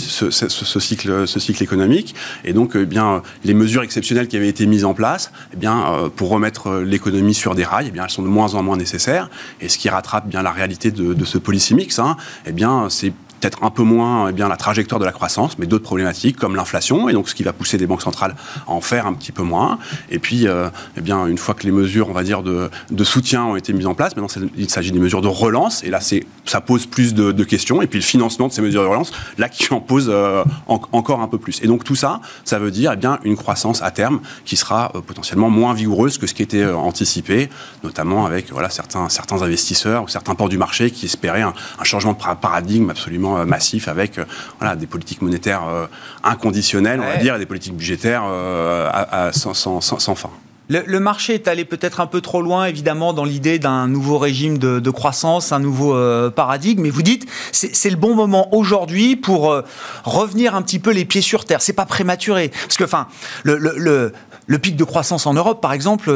cycle, 0.81 1.27
ce 1.27 1.41
cycle 1.41 1.63
économique. 1.63 2.15
Et 2.45 2.53
donc, 2.53 2.73
eh 2.75 2.87
bien, 2.87 3.23
les 3.45 3.55
mesures 3.55 3.83
exceptionnelles 3.83 4.29
qui 4.29 4.37
avaient 4.37 4.49
été 4.49 4.67
mises 4.67 4.85
en 4.85 4.95
place, 4.95 5.33
eh 5.53 5.57
bien, 5.57 5.93
euh, 5.93 6.09
pour 6.09 6.29
remettre 6.31 6.81
l'économie 6.81 7.35
sur 7.35 7.55
des 7.55 7.65
rails, 7.65 7.87
eh 7.89 7.91
bien, 7.91 8.05
elles 8.05 8.11
sont 8.11 8.23
de 8.23 8.29
moins 8.29 8.55
en 8.55 8.63
moins 8.63 8.77
nécessaires. 8.77 9.31
Et 9.61 9.69
ce 9.69 9.79
qui 9.79 9.89
rattrape 9.89 10.29
bien 10.29 10.43
la 10.43 10.53
réalité 10.53 10.91
de, 10.91 11.25
ce 11.25 11.39
policy 11.39 11.75
mix, 11.75 11.99
hein, 11.99 12.17
eh 12.47 12.53
bien, 12.53 12.89
c'est 12.89 13.13
peut-être 13.41 13.63
un 13.63 13.71
peu 13.71 13.83
moins 13.83 14.29
eh 14.29 14.33
bien, 14.33 14.49
la 14.49 14.57
trajectoire 14.57 14.99
de 14.99 15.05
la 15.05 15.13
croissance, 15.13 15.59
mais 15.59 15.67
d'autres 15.67 15.85
problématiques 15.85 16.37
comme 16.37 16.57
l'inflation, 16.57 17.09
et 17.09 17.13
donc 17.13 17.29
ce 17.29 17.35
qui 17.35 17.43
va 17.43 17.53
pousser 17.53 17.79
les 17.79 17.87
banques 17.87 18.03
centrales 18.03 18.35
à 18.67 18.71
en 18.71 18.81
faire 18.81 19.07
un 19.07 19.15
petit 19.15 19.33
peu 19.33 19.43
moins. 19.43 19.79
Et 20.11 20.19
puis, 20.19 20.47
euh, 20.47 20.69
eh 20.97 21.01
bien, 21.01 21.27
une 21.27 21.39
fois 21.39 21.55
que 21.55 21.65
les 21.65 21.73
mesures, 21.73 22.09
on 22.09 22.13
va 22.13 22.23
dire, 22.23 22.43
de, 22.43 22.71
soutien 23.05 23.45
ont 23.45 23.57
été 23.57 23.73
mises 23.73 23.87
en 23.87 23.95
place, 23.95 24.15
maintenant 24.17 24.43
il 24.57 24.69
s'agit 24.69 24.93
des 24.93 24.99
mesures 24.99 25.23
de 25.23 25.29
relance, 25.29 25.83
et 25.83 25.89
là 25.89 26.01
ça 26.45 26.61
pose 26.61 26.85
plus 26.85 27.15
de, 27.15 27.45
questions, 27.45 27.81
et 27.81 27.87
puis 27.87 27.99
le 28.01 28.05
financement 28.05 28.49
de 28.49 28.53
ces 28.53 28.61
mesures 28.61 28.83
de 28.83 28.89
relance, 28.89 29.13
là 29.39 29.49
qui 29.49 29.73
en 29.73 29.81
pose 29.81 30.09
euh, 30.11 30.45
encore 30.67 31.21
un 31.21 31.29
peu 31.29 31.39
plus. 31.39 31.63
Et 31.63 31.67
donc 31.67 31.85
tout 31.85 31.95
ça, 31.95 32.21
ça 32.45 32.59
veut 32.59 32.71
dire 32.71 32.93
eh 32.93 32.97
bien, 32.97 33.19
une 33.25 33.37
croissance 33.37 33.83
à 33.83 33.91
terme 33.91 34.21
qui 34.45 34.57
sera 34.57 34.93
euh, 34.95 35.01
potentiellement 35.01 35.49
moins 35.49 35.73
vigoureuse 35.73 36.19
que 36.19 36.27
ce 36.27 36.35
qui 36.35 36.43
était 36.43 36.67
anticipé, 36.67 37.49
notamment 37.83 38.27
avec 38.27 38.51
voilà, 38.53 38.69
certains, 38.69 39.09
investisseurs 39.41 40.05
ou 40.05 40.09
certains 40.09 40.35
ports 40.35 40.49
du 40.49 40.59
marché 40.59 40.91
qui 40.91 41.07
espéraient 41.07 41.43
un 41.43 41.55
changement 41.85 42.13
de 42.13 42.19
paradigme 42.19 42.91
absolument 42.91 43.28
euh, 43.37 43.45
massif 43.45 43.89
avec 43.89 44.19
euh, 44.19 44.25
voilà, 44.59 44.77
des 44.77 44.87
politiques 44.87 45.23
monétaires 45.23 45.67
euh, 45.69 45.87
inconditionnelles, 46.25 47.01
on 47.01 47.07
va 47.07 47.17
dire, 47.17 47.37
et 47.37 47.39
des 47.39 47.47
politiques 47.47 47.77
budgétaires 47.77 48.23
à, 48.25 49.31
sans, 49.33 50.15
fin. 50.15 50.31
Le, 50.69 51.01
marché 51.01 51.35
est 51.35 51.49
allé 51.49 51.65
peut-être 51.65 52.01
un 52.01 52.07
peu 52.07 52.21
trop 52.21 52.43
loin, 52.43 52.67
évidemment, 52.67 53.13
dans 53.13 53.25
l'idée 53.25 53.59
d'un 53.59 53.89
nouveau 53.89 54.19
régime 54.19 54.59
de, 54.59 54.91
croissance, 54.91 55.53
un 55.53 55.61
nouveau 55.61 55.95
paradigme. 56.31 56.83
Mais 56.83 56.91
vous 56.91 57.03
dites, 57.03 57.27
c'est 57.53 57.91
le 57.91 57.97
bon 57.97 58.15
moment 58.15 58.55
aujourd'hui 58.55 59.17
pour 59.17 59.63
revenir 60.05 60.55
un 60.55 60.63
petit 60.63 60.79
peu 60.79 60.91
les 60.91 61.05
pieds 61.05 61.23
sur 61.23 61.45
terre. 61.45 61.63
C'est 61.63 61.73
pas 61.73 61.87
prématuré, 61.87 62.51
parce 62.63 62.77
que, 62.77 62.85
enfin, 62.85 63.09
le, 63.45 63.57
le, 63.57 64.13
le 64.47 64.59
pic 64.59 64.77
de 64.77 64.85
croissance 64.85 65.27
en 65.27 65.35
Europe, 65.35 65.61
par 65.61 65.73
exemple, 65.73 66.13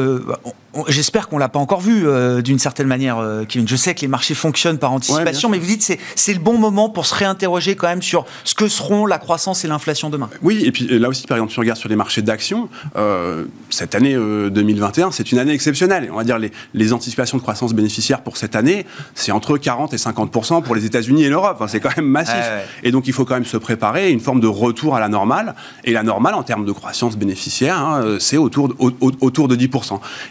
J'espère 0.87 1.27
qu'on 1.27 1.37
l'a 1.37 1.49
pas 1.49 1.59
encore 1.59 1.81
vu 1.81 2.07
euh, 2.07 2.41
d'une 2.41 2.59
certaine 2.59 2.87
manière, 2.87 3.17
euh, 3.19 3.45
Kevin. 3.45 3.67
Je 3.67 3.75
sais 3.75 3.93
que 3.93 4.01
les 4.01 4.07
marchés 4.07 4.33
fonctionnent 4.33 4.79
par 4.79 4.91
anticipation, 4.91 5.49
mais 5.49 5.59
vous 5.59 5.67
dites 5.67 5.83
c'est 5.83 5.99
c'est 6.15 6.33
le 6.33 6.39
bon 6.39 6.57
moment 6.57 6.89
pour 6.89 7.05
se 7.05 7.13
réinterroger 7.13 7.75
quand 7.75 7.87
même 7.87 8.01
sur 8.01 8.25
ce 8.43 8.55
que 8.55 8.67
seront 8.67 9.05
la 9.05 9.19
croissance 9.19 9.63
et 9.65 9.67
l'inflation 9.67 10.09
demain. 10.09 10.29
Oui, 10.41 10.63
et 10.65 10.71
puis 10.71 10.87
là 10.99 11.09
aussi, 11.09 11.27
par 11.27 11.37
exemple, 11.37 11.51
si 11.53 11.59
on 11.59 11.61
regarde 11.61 11.77
sur 11.77 11.89
les 11.89 11.95
marchés 11.95 12.21
d'actions, 12.21 12.69
euh, 12.95 13.45
cette 13.69 13.93
année 13.93 14.15
2021, 14.15 15.11
c'est 15.11 15.31
une 15.31 15.39
année 15.39 15.53
exceptionnelle. 15.53 16.09
On 16.11 16.15
va 16.15 16.23
dire 16.23 16.39
les, 16.39 16.51
les 16.73 16.93
anticipations 16.93 17.37
de 17.37 17.43
croissance 17.43 17.73
bénéficiaire 17.73 18.21
pour 18.21 18.37
cette 18.37 18.55
année, 18.55 18.85
c'est 19.13 19.31
entre 19.31 19.57
40 19.57 19.93
et 19.93 19.97
50% 19.97 20.63
pour 20.63 20.75
les 20.75 20.85
États-Unis 20.85 21.23
et 21.23 21.29
l'Europe. 21.29 21.55
Enfin, 21.55 21.67
c'est 21.67 21.79
quand 21.79 21.95
même 21.95 22.07
massif. 22.07 22.35
Et 22.83 22.91
donc 22.91 23.07
il 23.07 23.13
faut 23.13 23.25
quand 23.25 23.35
même 23.35 23.45
se 23.45 23.57
préparer 23.57 24.05
à 24.05 24.09
une 24.09 24.19
forme 24.19 24.39
de 24.39 24.47
retour 24.47 24.95
à 24.95 24.99
la 24.99 25.09
normale. 25.09 25.55
Et 25.83 25.91
la 25.91 26.03
normale 26.03 26.33
en 26.33 26.43
termes 26.43 26.65
de 26.65 26.71
croissance 26.71 27.15
bénéficiaire, 27.15 27.77
hein, 27.77 28.17
c'est 28.19 28.37
autour 28.37 28.69
de, 28.69 28.75
autour 28.99 29.47
de 29.47 29.55
10 29.55 29.69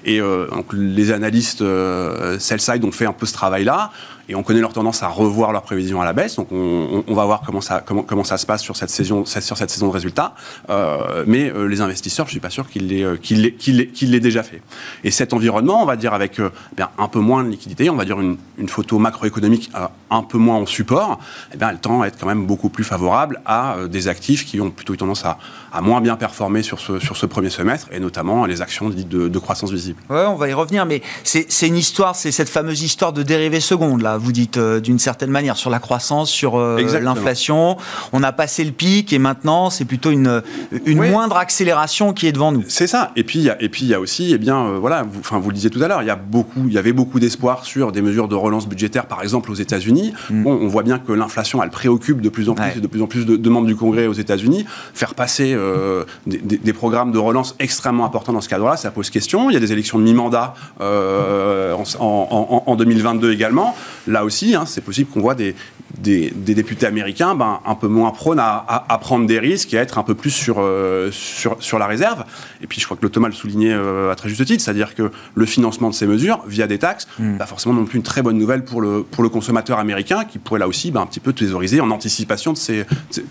et 0.04 0.20
euh, 0.20 0.31
donc 0.50 0.72
les 0.72 1.10
analystes 1.10 1.62
euh, 1.62 2.38
sell-side 2.38 2.84
ont 2.84 2.92
fait 2.92 3.06
un 3.06 3.12
peu 3.12 3.26
ce 3.26 3.32
travail-là. 3.32 3.90
Et 4.32 4.34
on 4.34 4.42
connaît 4.42 4.60
leur 4.60 4.72
tendance 4.72 5.02
à 5.02 5.08
revoir 5.08 5.52
leurs 5.52 5.62
prévisions 5.62 6.00
à 6.00 6.04
la 6.04 6.12
baisse. 6.12 6.36
Donc 6.36 6.48
on, 6.50 7.14
va 7.14 7.24
voir 7.24 7.42
comment 7.44 7.60
ça, 7.60 7.82
comment, 7.84 8.02
comment 8.02 8.24
ça 8.24 8.38
se 8.38 8.46
passe 8.46 8.62
sur 8.62 8.76
cette 8.76 8.90
saison, 8.90 9.24
sur 9.24 9.56
cette 9.56 9.70
saison 9.70 9.88
de 9.88 9.92
résultats. 9.92 10.34
Euh, 10.70 11.24
mais 11.26 11.52
les 11.68 11.80
investisseurs, 11.80 12.26
je 12.26 12.32
suis 12.32 12.40
pas 12.40 12.50
sûr 12.50 12.68
qu'ils 12.68 12.88
l'aient 12.88 13.18
qu'il 13.18 13.92
qu'il 13.92 14.20
déjà 14.20 14.42
fait. 14.42 14.62
Et 15.04 15.10
cet 15.10 15.32
environnement, 15.32 15.82
on 15.82 15.86
va 15.86 15.96
dire 15.96 16.14
avec 16.14 16.40
bien, 16.76 16.88
un 16.98 17.08
peu 17.08 17.20
moins 17.20 17.44
de 17.44 17.50
liquidité, 17.50 17.90
on 17.90 17.96
va 17.96 18.04
dire 18.04 18.20
une, 18.20 18.38
une 18.58 18.68
photo 18.68 18.98
macroéconomique 18.98 19.70
un 20.10 20.22
peu 20.22 20.38
moins 20.38 20.56
en 20.56 20.66
support, 20.66 21.18
eh 21.52 21.56
bien, 21.56 21.70
elle 21.70 21.78
tend 21.78 22.02
à 22.02 22.06
être 22.06 22.18
quand 22.18 22.26
même 22.26 22.46
beaucoup 22.46 22.70
plus 22.70 22.84
favorable 22.84 23.40
à 23.44 23.76
des 23.88 24.08
actifs 24.08 24.46
qui 24.46 24.60
ont 24.60 24.70
plutôt 24.70 24.94
eu 24.94 24.96
tendance 24.96 25.24
à, 25.24 25.38
à 25.72 25.80
moins 25.80 26.00
bien 26.00 26.16
performer 26.16 26.62
sur 26.62 26.78
ce, 26.80 26.98
sur 26.98 27.16
ce 27.16 27.26
premier 27.26 27.50
semestre, 27.50 27.88
et 27.92 28.00
notamment 28.00 28.44
les 28.44 28.60
actions 28.60 28.90
dites 28.90 29.08
de, 29.08 29.38
croissance 29.38 29.72
visible. 29.72 29.98
Ouais, 30.08 30.24
on 30.26 30.36
va 30.36 30.48
y 30.48 30.52
revenir, 30.52 30.86
mais 30.86 31.02
c'est 31.24 31.66
une 31.66 31.76
histoire, 31.76 32.14
c'est 32.14 32.30
cette 32.30 32.48
fameuse 32.48 32.82
histoire 32.82 33.12
de 33.12 33.22
dérivée 33.22 33.60
seconde, 33.60 34.02
là, 34.02 34.18
vous 34.22 34.32
dites 34.32 34.56
euh, 34.56 34.80
d'une 34.80 34.98
certaine 34.98 35.30
manière, 35.30 35.56
sur 35.56 35.70
la 35.70 35.78
croissance, 35.78 36.30
sur 36.30 36.58
euh, 36.58 36.80
l'inflation. 37.00 37.76
On 38.12 38.22
a 38.22 38.32
passé 38.32 38.64
le 38.64 38.72
pic, 38.72 39.12
et 39.12 39.18
maintenant, 39.18 39.70
c'est 39.70 39.84
plutôt 39.84 40.10
une, 40.10 40.42
une 40.86 41.10
moindre 41.10 41.36
accélération 41.36 42.12
qui 42.12 42.26
est 42.26 42.32
devant 42.32 42.52
nous. 42.52 42.64
C'est 42.68 42.86
ça. 42.86 43.12
Et 43.16 43.24
puis, 43.24 43.48
et 43.60 43.68
puis, 43.68 43.82
il 43.82 43.88
y 43.88 43.94
a 43.94 44.00
aussi, 44.00 44.32
eh 44.32 44.38
bien, 44.38 44.58
euh, 44.58 44.78
voilà, 44.78 45.02
vous, 45.02 45.20
enfin, 45.20 45.38
vous 45.38 45.50
le 45.50 45.54
disiez 45.54 45.70
tout 45.70 45.82
à 45.82 45.88
l'heure, 45.88 46.02
il 46.02 46.06
y, 46.06 46.10
a 46.10 46.16
beaucoup, 46.16 46.64
il 46.66 46.72
y 46.72 46.78
avait 46.78 46.92
beaucoup 46.92 47.20
d'espoir 47.20 47.64
sur 47.64 47.92
des 47.92 48.02
mesures 48.02 48.28
de 48.28 48.34
relance 48.34 48.68
budgétaire, 48.68 49.06
par 49.06 49.22
exemple 49.22 49.50
aux 49.50 49.54
États-Unis. 49.54 50.12
Mm. 50.30 50.42
Bon, 50.42 50.58
on 50.60 50.68
voit 50.68 50.82
bien 50.82 50.98
que 50.98 51.12
l'inflation, 51.12 51.62
elle 51.62 51.70
préoccupe 51.70 52.20
de 52.20 52.28
plus 52.28 52.48
en 52.48 52.54
plus, 52.54 52.80
de 52.80 52.86
plus 52.86 53.02
en 53.02 53.06
plus 53.06 53.26
de, 53.26 53.36
de 53.36 53.50
membres 53.50 53.66
du 53.66 53.76
Congrès 53.76 54.06
aux 54.06 54.12
États-Unis. 54.12 54.64
Faire 54.94 55.14
passer 55.14 55.52
euh, 55.54 56.04
des, 56.26 56.72
programmes 56.72 57.12
de 57.12 57.18
relance 57.18 57.54
extrêmement 57.58 58.04
importants 58.04 58.32
dans 58.32 58.40
ce 58.40 58.48
cadre-là, 58.48 58.76
ça 58.76 58.90
pose 58.90 59.10
question. 59.10 59.50
Il 59.50 59.54
y 59.54 59.56
a 59.56 59.60
des 59.60 59.72
élections 59.72 59.98
de 59.98 60.04
mi-mandat 60.04 60.54
euh, 60.80 61.76
en, 61.98 62.76
2022 62.76 63.32
également. 63.32 63.76
Là 64.06 64.24
aussi, 64.24 64.54
hein, 64.54 64.64
c'est 64.66 64.80
possible 64.80 65.10
qu'on 65.10 65.20
voit 65.20 65.34
des, 65.34 65.54
des, 65.98 66.30
députés 66.30 66.86
américains 66.86 67.34
ben, 67.34 67.60
un 67.66 67.74
peu 67.74 67.88
moins 67.88 68.10
prônes 68.10 68.40
à, 68.40 68.98
prendre 69.00 69.26
des 69.26 69.38
risques 69.38 69.72
et 69.74 69.78
à 69.78 69.82
être 69.82 69.98
un 69.98 70.02
peu 70.02 70.14
plus 70.14 70.30
sur, 70.30 70.56
euh, 70.58 71.10
sur, 71.10 71.56
sur, 71.60 71.78
la 71.78 71.86
réserve. 71.86 72.24
Et 72.62 72.66
puis 72.66 72.80
je 72.80 72.84
crois 72.84 72.96
que 72.96 73.02
le 73.02 73.10
Thomas 73.10 73.28
le 73.28 73.34
soulignait 73.34 73.72
à 73.72 74.14
très 74.14 74.28
juste 74.28 74.44
titre, 74.44 74.62
c'est-à-dire 74.62 74.94
que 74.94 75.10
le 75.34 75.46
financement 75.46 75.90
de 75.90 75.94
ces 75.94 76.06
mesures 76.06 76.42
via 76.46 76.66
des 76.66 76.78
taxes, 76.78 77.08
mmh. 77.18 77.36
pas 77.36 77.46
forcément 77.46 77.74
non 77.74 77.84
plus 77.84 77.96
une 77.96 78.02
très 78.04 78.22
bonne 78.22 78.38
nouvelle 78.38 78.64
pour 78.64 78.80
le, 78.80 79.02
pour 79.02 79.22
le 79.22 79.28
consommateur 79.28 79.78
américain 79.78 80.24
qui 80.24 80.38
pourrait 80.38 80.60
là 80.60 80.68
aussi 80.68 80.90
ben, 80.90 81.00
un 81.00 81.06
petit 81.06 81.20
peu 81.20 81.32
thésauriser 81.32 81.80
en 81.80 81.90
anticipation 81.90 82.52
de 82.52 82.58
ces, 82.58 82.84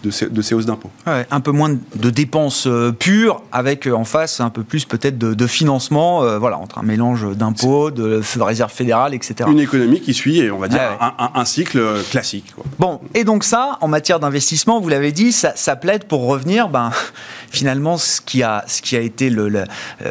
de 0.04 0.12
ces, 0.12 0.30
de 0.30 0.41
ces 0.41 0.56
hausses 0.56 0.65
d'impôts. 0.65 0.91
un 1.06 1.39
peu 1.39 1.52
moins 1.52 1.78
de 1.95 2.10
dépenses 2.10 2.67
euh, 2.67 2.91
pures, 2.91 3.41
avec 3.52 3.88
euh, 3.88 3.93
en 3.93 4.04
face 4.04 4.39
un 4.39 4.50
peu 4.50 4.63
plus 4.63 4.86
peut-être 4.86 5.17
de, 5.17 5.47
financement, 5.47 6.24
euh, 6.24 6.38
voilà, 6.38 6.58
entre 6.58 6.80
un 6.80 6.84
mélange 6.84 7.36
d'impôts, 7.36 7.91
de 7.91 8.21
réserve 8.39 8.71
fédérale, 8.71 9.13
etc. 9.13 9.50
Une 9.50 9.60
économie 9.60 10.02
qui 10.02 10.13
suit, 10.13 10.50
on 10.52 10.58
va 10.58 10.67
dire, 10.67 10.82
un, 11.00 11.45
cycle 11.45 11.82
classique. 12.10 12.51
Bon, 12.80 13.00
et 13.14 13.24
donc 13.24 13.44
ça, 13.44 13.78
en 13.82 13.88
matière 13.88 14.20
d'investissement, 14.20 14.80
vous 14.80 14.90
l'avez 14.90 15.12
dit, 15.12 15.32
ça, 15.32 15.76
plaide 15.76 16.06
pour 16.06 16.26
revenir, 16.26 16.70
ben, 16.70 16.92
finalement, 17.50 17.98
ce 17.98 18.22
qui 18.22 18.44
a, 18.44 18.64
ce 18.68 18.82
qui 18.82 18.96
a 18.96 19.00
été 19.00 19.30
le, 19.30 19.50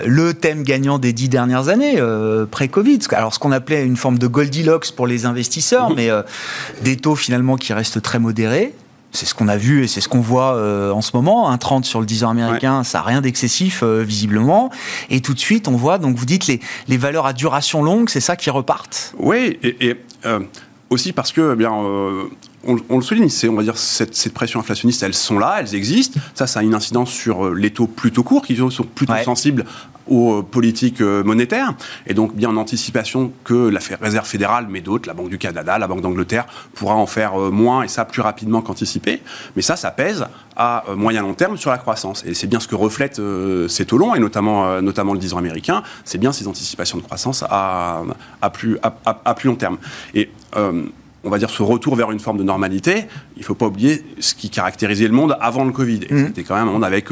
le, 0.07 0.35
thème 0.35 0.63
gagnant 0.63 0.99
des 0.99 1.13
dix 1.13 1.29
dernières 1.29 1.69
années, 1.69 2.03
pré-Covid. 2.51 3.01
Alors, 3.13 3.35
ce 3.35 3.39
qu'on 3.39 3.53
appelait 3.53 3.85
une 3.85 3.97
forme 3.97 4.19
de 4.19 4.27
Goldilocks 4.27 4.93
pour 4.93 5.07
les 5.07 5.27
investisseurs, 5.27 5.91
mais 5.97 6.09
des 6.83 6.97
taux 6.97 7.17
finalement 7.17 7.57
qui 7.57 7.73
restent 7.73 8.03
très 8.03 8.19
modérés, 8.19 8.75
c'est 9.13 9.27
ce 9.27 9.35
qu'on 9.35 9.49
a 9.49 9.57
vu 9.57 9.85
et 9.85 9.89
c'est 9.89 10.01
ce 10.01 10.09
qu'on 10.09 10.21
voit 10.21 10.55
euh, 10.55 10.93
en 10.93 11.03
ce 11.03 11.11
moment. 11.15 11.51
Un 11.51 11.59
30 11.59 11.85
sur 11.85 12.01
le 12.01 12.07
10 12.07 12.25
ans 12.25 12.31
américain, 12.31 12.85
ça 12.85 12.99
n'a 12.99 13.05
rien 13.05 13.21
d'excessif 13.21 13.83
euh, 13.83 14.03
visiblement. 14.03 14.71
Et 15.11 15.21
tout 15.21 15.35
de 15.35 15.39
suite, 15.39 15.69
on 15.69 15.77
voit, 15.77 15.99
donc 15.99 16.17
vous 16.17 16.27
dites, 16.27 16.47
les, 16.47 16.61
les 16.89 16.97
valeurs 16.97 17.27
à 17.27 17.33
duration 17.33 17.83
longue, 17.83 18.09
c'est 18.09 18.21
ça 18.21 18.37
qui 18.37 18.51
repartent? 18.51 19.13
Oui, 19.19 19.59
et, 19.63 19.97
euh, 20.27 20.41
aussi 20.91 21.13
parce 21.13 21.33
que, 21.33 21.53
eh 21.53 21.57
bien, 21.57 21.73
on, 22.67 22.97
le 22.97 23.03
souligne, 23.03 23.29
c'est, 23.29 23.49
on 23.49 23.55
va 23.55 23.63
dire, 23.63 23.79
cette, 23.79 24.15
cette, 24.15 24.35
pression 24.35 24.61
inflationniste, 24.61 25.03
elles 25.03 25.15
sont 25.15 25.39
là, 25.39 25.57
elles 25.61 25.75
existent. 25.75 26.21
Ça, 26.35 26.47
ça 26.47 26.61
a 26.61 26.63
une 26.63 26.75
incidence 26.75 27.11
sur 27.11 27.55
les 27.55 27.71
taux 27.71 27.87
plutôt 27.87 28.23
courts, 28.23 28.43
qui 28.43 28.57
sont 28.57 28.85
plutôt 28.95 29.15
sensibles 29.25 29.65
aux 30.11 30.39
euh, 30.39 30.43
politiques 30.43 31.01
euh, 31.01 31.23
monétaires, 31.25 31.73
et 32.07 32.15
donc 32.15 32.35
bien 32.35 32.51
en 32.51 32.57
anticipation 32.57 33.33
que 33.45 33.69
la 33.69 33.81
réserve 34.01 34.27
fédérale, 34.27 34.67
mais 34.69 34.81
d'autres, 34.81 35.09
la 35.09 35.15
Banque 35.15 35.31
du 35.31 35.39
Canada, 35.39 35.79
la 35.79 35.87
Banque 35.87 36.01
d'Angleterre, 36.03 36.47
pourra 36.75 36.97
en 36.97 37.07
faire 37.07 37.41
euh, 37.41 37.51
moins, 37.51 37.83
et 37.83 37.89
ça 37.89 38.05
plus 38.05 38.21
rapidement 38.21 38.61
qu'anticipé. 38.61 39.23
Mais 39.57 39.63
ça, 39.63 39.77
ça 39.77 39.91
pèse 39.91 40.27
à 40.57 40.85
moyen 40.95 41.23
long 41.23 41.35
terme 41.35 41.57
sur 41.57 41.71
la 41.71 41.79
croissance. 41.79 42.23
Et 42.27 42.35
c'est 42.35 42.47
bien 42.47 42.61
ce 42.61 42.69
que 42.69 42.75
reflète 42.75 43.21
ces 43.69 43.87
taux 43.87 43.97
longs, 43.97 44.15
et 44.15 44.19
notamment, 44.19 44.83
notamment 44.83 45.15
le 45.15 45.19
10 45.19 45.33
ans 45.33 45.39
américain, 45.39 45.83
c'est 46.05 46.19
bien 46.19 46.33
ces 46.33 46.47
anticipations 46.49 46.99
de 46.99 47.03
croissance 47.03 47.43
à, 47.49 48.03
à, 48.43 48.51
plus, 48.51 48.77
à, 48.83 49.35
plus 49.35 49.49
long 49.49 49.55
terme. 49.55 49.79
Et 50.13 50.29
on 51.25 51.31
va 51.31 51.39
dire, 51.39 51.51
ce 51.51 51.63
retour 51.63 51.97
vers 51.97 52.11
une 52.11 52.21
forme 52.21 52.39
de 52.39 52.43
normalité, 52.43 53.05
il 53.37 53.41
ne 53.41 53.45
faut 53.45 53.55
pas 53.55 53.67
oublier 53.67 54.05
ce 54.21 54.35
qui 54.35 54.51
caractérisait 54.51 55.07
le 55.07 55.15
monde 55.15 55.37
avant 55.41 55.65
le 55.65 55.73
Covid. 55.73 56.01
Mmh. 56.11 56.27
C'était 56.27 56.43
quand 56.43 56.55
même 56.55 56.69
un 56.69 56.73
monde 56.73 56.85
avec 56.85 57.09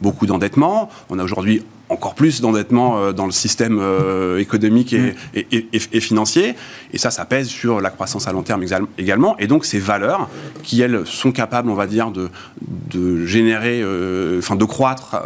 beaucoup 0.00 0.26
d'endettement. 0.26 0.88
On 1.10 1.18
a 1.18 1.24
aujourd'hui 1.24 1.62
encore 1.92 2.14
plus 2.14 2.40
d'endettement 2.40 2.98
euh, 2.98 3.12
dans 3.12 3.26
le 3.26 3.32
système 3.32 3.78
euh, 3.80 4.38
économique 4.38 4.94
mm. 4.94 5.12
et, 5.52 6.00
financier. 6.00 6.54
Et 6.92 6.98
ça, 6.98 7.10
ça 7.10 7.24
pèse 7.24 7.48
sur 7.48 7.80
la 7.80 7.90
croissance 7.90 8.26
à 8.26 8.32
long 8.32 8.42
terme 8.42 8.64
également. 8.98 9.36
Et 9.38 9.46
donc, 9.46 9.64
ces 9.64 9.78
valeurs 9.78 10.28
qui, 10.62 10.80
elles, 10.80 11.02
sont 11.04 11.32
capables, 11.32 11.70
on 11.70 11.74
va 11.74 11.86
dire, 11.86 12.10
de, 12.10 12.30
de 12.90 13.24
générer, 13.26 13.80
euh, 13.82 14.38
enfin, 14.38 14.56
de 14.56 14.64
croître 14.64 15.16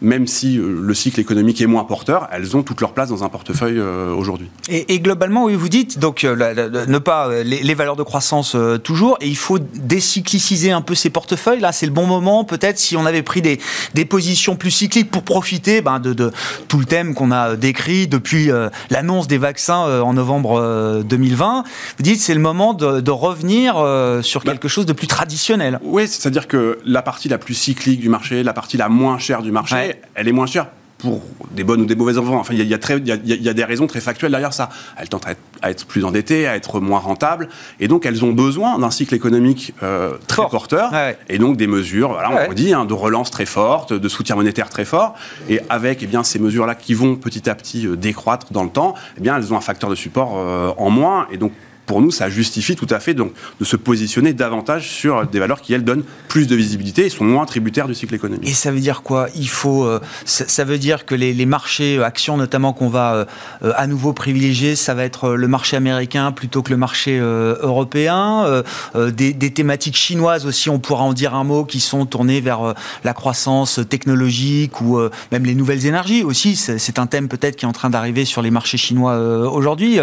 même 0.00 0.26
si 0.26 0.58
euh, 0.58 0.80
le 0.82 0.94
cycle 0.94 1.20
économique 1.20 1.60
est 1.60 1.66
moins 1.66 1.84
porteur, 1.84 2.28
elles 2.32 2.56
ont 2.56 2.62
toute 2.62 2.80
leur 2.80 2.92
place 2.92 3.08
dans 3.08 3.24
un 3.24 3.28
portefeuille 3.28 3.78
euh, 3.78 4.12
aujourd'hui. 4.12 4.48
Et, 4.68 5.00
globalement, 5.00 5.44
oui, 5.44 5.54
vous 5.54 5.68
dites, 5.68 5.98
donc 5.98 6.24
euh, 6.24 6.86
ne 6.86 6.98
pas 6.98 7.42
les, 7.42 7.74
valeurs 7.74 7.96
de 7.96 8.02
croissance 8.02 8.56
toujours, 8.82 9.16
et 9.20 9.28
il 9.28 9.36
faut 9.36 9.58
décycliciser 9.58 10.70
un 10.70 10.80
peu 10.80 10.94
ces 10.94 11.10
portefeuilles. 11.10 11.60
Là, 11.60 11.72
c'est 11.72 11.86
le 11.86 11.92
bon 11.92 12.06
moment, 12.06 12.44
peut-être, 12.44 12.78
si 12.78 12.96
on 12.96 13.06
avait 13.06 13.22
pris 13.22 13.42
des, 13.42 13.60
des 13.94 14.04
positions 14.04 14.56
plus 14.56 14.70
cycliques 14.70 15.10
pour 15.10 15.22
profiter 15.22 15.80
ben, 15.80 16.00
de, 16.00 16.12
de, 16.12 16.32
tout 16.66 16.78
le 16.78 16.84
thème 16.84 17.14
qu'on 17.14 17.30
a 17.30 17.56
décrit 17.56 18.08
depuis 18.08 18.50
l'annonce 18.90 19.28
des 19.28 19.38
vaccins 19.38 20.02
en 20.02 20.12
novembre 20.14 21.02
2020. 21.04 21.64
Vous 21.96 22.02
dites, 22.02 22.20
c'est 22.20 22.34
le 22.34 22.40
moment 22.40 22.74
de, 22.74 23.00
de 23.00 23.10
revenir 23.10 23.74
sur 24.22 24.42
bah 24.42 24.52
quelque 24.52 24.68
chose 24.68 24.86
de 24.86 24.92
plus 24.92 25.06
traditionnel. 25.06 25.78
Oui, 25.82 26.08
c'est-à-dire 26.08 26.48
que 26.48 26.78
la 26.84 27.02
partie 27.02 27.28
la 27.28 27.38
plus 27.38 27.54
cyclique 27.54 28.00
du 28.00 28.08
marché, 28.08 28.42
la 28.42 28.52
partie 28.52 28.76
la 28.76 28.88
moins 28.88 29.18
chère 29.18 29.42
du 29.42 29.52
marché, 29.52 29.87
elle 30.14 30.28
est 30.28 30.32
moins 30.32 30.46
chère 30.46 30.68
pour 30.98 31.22
des 31.52 31.64
bonnes 31.64 31.80
ou 31.80 31.86
des 31.86 31.94
mauvaises 31.94 32.18
raisons. 32.18 32.36
Enfin, 32.36 32.54
il 32.54 32.62
y, 32.62 32.74
a, 32.74 33.54
des 33.54 33.64
raisons 33.64 33.86
très 33.86 34.00
factuelles 34.00 34.32
derrière 34.32 34.52
ça. 34.52 34.68
Elles 34.96 35.08
tentent 35.08 35.26
à 35.62 35.70
être, 35.70 35.86
plus 35.86 36.04
endettées, 36.04 36.46
à 36.46 36.56
être 36.56 36.80
moins 36.80 36.98
rentables, 36.98 37.48
et 37.80 37.88
donc 37.88 38.04
elles 38.04 38.24
ont 38.24 38.32
besoin 38.32 38.78
d'un 38.78 38.90
cycle 38.90 39.14
économique 39.14 39.74
euh, 39.82 40.14
très 40.26 40.48
porteur, 40.48 40.92
et 41.28 41.38
donc 41.38 41.56
des 41.56 41.66
mesures, 41.66 42.12
voilà, 42.12 42.48
on 42.48 42.52
dit, 42.52 42.74
hein, 42.74 42.84
de 42.84 42.94
relance 42.94 43.30
très 43.30 43.46
forte, 43.46 43.92
de 43.92 44.08
soutien 44.08 44.34
monétaire 44.34 44.68
très 44.68 44.84
fort, 44.84 45.14
et 45.48 45.60
avec 45.68 46.02
eh 46.02 46.06
bien 46.06 46.24
ces 46.24 46.38
mesures-là 46.38 46.74
qui 46.74 46.94
vont 46.94 47.16
petit 47.16 47.48
à 47.48 47.54
petit 47.54 47.86
euh, 47.86 47.96
décroître 47.96 48.52
dans 48.52 48.64
le 48.64 48.70
temps, 48.70 48.94
eh 49.16 49.20
bien 49.20 49.36
elles 49.36 49.52
ont 49.52 49.56
un 49.56 49.62
facteur 49.62 49.90
de 49.90 49.94
support 49.94 50.34
euh, 50.36 50.72
en 50.76 50.90
moins, 50.90 51.26
et 51.30 51.36
donc 51.38 51.52
pour 51.88 52.02
nous, 52.02 52.10
ça 52.10 52.28
justifie 52.28 52.76
tout 52.76 52.86
à 52.90 53.00
fait 53.00 53.14
donc, 53.14 53.32
de 53.58 53.64
se 53.64 53.74
positionner 53.74 54.34
davantage 54.34 54.90
sur 54.90 55.26
des 55.26 55.40
valeurs 55.40 55.62
qui, 55.62 55.72
elles, 55.72 55.84
donnent 55.84 56.04
plus 56.28 56.46
de 56.46 56.54
visibilité 56.54 57.06
et 57.06 57.08
sont 57.08 57.24
moins 57.24 57.46
tributaires 57.46 57.88
du 57.88 57.94
cycle 57.94 58.14
économique. 58.14 58.46
Et 58.46 58.52
ça 58.52 58.70
veut 58.70 58.78
dire 58.78 59.00
quoi? 59.02 59.28
Il 59.34 59.48
faut, 59.48 59.84
euh, 59.84 59.98
ça, 60.26 60.64
veut 60.64 60.76
dire 60.76 61.06
que 61.06 61.14
les, 61.14 61.46
marchés 61.46 61.96
euh, 61.96 62.04
actions, 62.04 62.36
notamment 62.36 62.74
qu'on 62.74 62.90
va 62.90 63.26
euh, 63.62 63.72
à 63.74 63.86
nouveau 63.86 64.12
privilégier, 64.12 64.76
ça 64.76 64.92
va 64.92 65.02
être 65.04 65.30
le 65.30 65.48
marché 65.48 65.78
américain 65.78 66.30
plutôt 66.30 66.62
que 66.62 66.70
le 66.70 66.76
marché 66.76 67.18
européen. 67.18 68.62
Des, 68.94 69.32
des, 69.32 69.50
thématiques 69.50 69.96
chinoises 69.96 70.44
aussi, 70.44 70.68
on 70.68 70.78
pourra 70.78 71.04
en 71.04 71.14
dire 71.14 71.34
un 71.34 71.44
mot, 71.44 71.64
qui 71.64 71.80
sont 71.80 72.04
tournées 72.04 72.42
vers 72.42 72.74
la 73.02 73.14
croissance 73.14 73.80
technologique 73.88 74.82
ou 74.82 75.00
même 75.32 75.46
les 75.46 75.54
nouvelles 75.54 75.86
énergies 75.86 76.22
aussi. 76.22 76.54
C'est 76.54 76.98
un 76.98 77.06
thème 77.06 77.28
peut-être 77.28 77.56
qui 77.56 77.64
est 77.64 77.68
en 77.68 77.72
train 77.72 77.88
d'arriver 77.88 78.26
sur 78.26 78.42
les 78.42 78.50
marchés 78.50 78.76
chinois 78.76 79.16
aujourd'hui. 79.48 80.00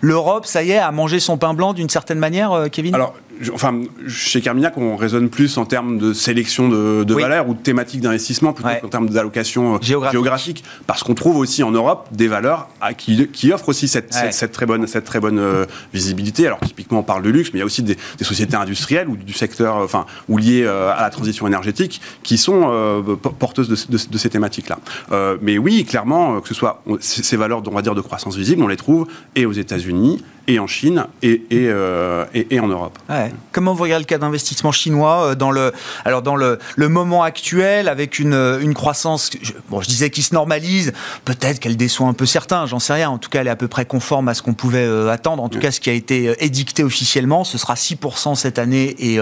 L'Europe, 0.00 0.46
ça 0.46 0.62
y 0.62 0.70
est, 0.70 0.78
a 0.78 0.90
mangé 0.92 1.20
son 1.26 1.36
pain 1.36 1.54
blanc 1.54 1.74
d'une 1.74 1.90
certaine 1.90 2.18
manière, 2.18 2.52
euh, 2.52 2.68
Kevin? 2.68 2.94
Alors, 2.94 3.14
enfin, 3.52 3.80
chez 4.08 4.40
Carmignac, 4.40 4.78
on 4.78 4.96
raisonne 4.96 5.28
plus 5.28 5.58
en 5.58 5.66
termes 5.66 5.98
de 5.98 6.12
sélection 6.12 6.68
de, 6.68 7.14
valeurs 7.14 7.48
ou 7.48 7.54
de 7.54 7.58
thématiques 7.58 8.00
d'investissement 8.00 8.52
plutôt 8.52 8.70
qu'en 8.80 8.88
termes 8.88 9.10
d'allocation 9.10 9.74
euh, 9.74 9.78
géographique. 9.82 10.64
Parce 10.86 11.02
qu'on 11.02 11.14
trouve 11.14 11.36
aussi 11.36 11.62
en 11.62 11.70
Europe 11.70 12.08
des 12.12 12.28
valeurs 12.28 12.68
qui, 12.96 13.28
qui 13.28 13.52
offrent 13.52 13.68
aussi 13.68 13.88
cette, 13.88 14.14
cette, 14.14 14.52
très 14.52 14.64
bonne, 14.64 14.86
cette 14.86 15.04
très 15.04 15.20
bonne 15.20 15.38
euh, 15.38 15.66
visibilité. 15.92 16.46
Alors, 16.46 16.60
typiquement, 16.60 17.00
on 17.00 17.02
parle 17.02 17.22
de 17.22 17.30
luxe, 17.30 17.50
mais 17.52 17.58
il 17.58 17.60
y 17.60 17.62
a 17.62 17.66
aussi 17.66 17.82
des, 17.82 17.96
sociétés 18.22 18.56
industrielles 18.56 19.08
ou 19.08 19.16
du 19.16 19.32
secteur, 19.32 19.76
enfin, 19.76 20.06
ou 20.28 20.38
liées 20.38 20.66
à 20.66 21.00
la 21.00 21.10
transition 21.10 21.46
énergétique 21.46 22.00
qui 22.22 22.38
sont 22.38 23.04
porteuses 23.38 23.68
de, 23.68 23.98
de 24.10 24.18
ces 24.18 24.30
thématiques-là. 24.30 24.78
mais 25.42 25.58
oui, 25.58 25.84
clairement, 25.84 26.40
que 26.40 26.48
ce 26.48 26.54
soit 26.54 26.82
ces 27.00 27.36
valeurs, 27.36 27.62
on 27.66 27.70
va 27.70 27.82
dire, 27.82 27.94
de 27.94 28.00
croissance 28.00 28.36
visible, 28.36 28.62
on 28.62 28.68
les 28.68 28.76
trouve 28.76 29.06
et 29.34 29.46
aux 29.46 29.52
États-Unis 29.52 30.22
et 30.48 30.58
en 30.58 30.66
Chine 30.66 31.06
et, 31.22 31.42
et, 31.50 31.68
euh, 31.68 32.24
et, 32.34 32.60
en 32.60 32.68
Europe. 32.68 32.98
Comment 33.52 33.74
vous 33.74 33.82
regardez 33.82 34.04
le 34.04 34.06
cas 34.06 34.18
d'investissement 34.18 34.72
chinois 34.72 35.30
euh, 35.30 35.34
dans 35.34 35.50
le, 35.50 35.72
alors 36.04 36.22
dans 36.22 36.36
le, 36.36 36.58
le 36.76 36.88
moment 36.88 37.22
actuel 37.22 37.88
avec 37.88 38.18
une, 38.18 38.34
une 38.60 38.74
croissance, 38.74 39.30
je, 39.40 39.52
bon, 39.68 39.80
je 39.80 39.88
disais 39.88 40.10
qui 40.10 40.22
se 40.22 40.34
normalise, 40.34 40.92
peut-être 41.24 41.58
qu'elle 41.58 41.76
déçoit 41.76 42.06
un 42.06 42.12
peu 42.12 42.26
certains, 42.26 42.66
j'en 42.66 42.78
sais 42.78 42.92
rien. 42.92 43.10
En 43.10 43.18
tout 43.18 43.28
cas, 43.28 43.40
elle 43.40 43.48
est 43.48 43.50
à 43.50 43.56
peu 43.56 43.68
près 43.68 43.84
conforme 43.84 44.28
à 44.28 44.34
ce 44.34 44.42
qu'on 44.42 44.54
pouvait 44.54 44.86
euh, 44.86 45.10
attendre. 45.10 45.42
En 45.42 45.48
tout 45.48 45.58
cas, 45.58 45.70
ce 45.70 45.80
qui 45.80 45.90
a 45.90 45.94
été 45.94 46.32
édicté 46.38 46.84
officiellement, 46.84 47.44
ce 47.44 47.58
sera 47.58 47.74
6% 47.74 48.34
cette 48.34 48.58
année 48.58 48.94
et, 48.98 49.18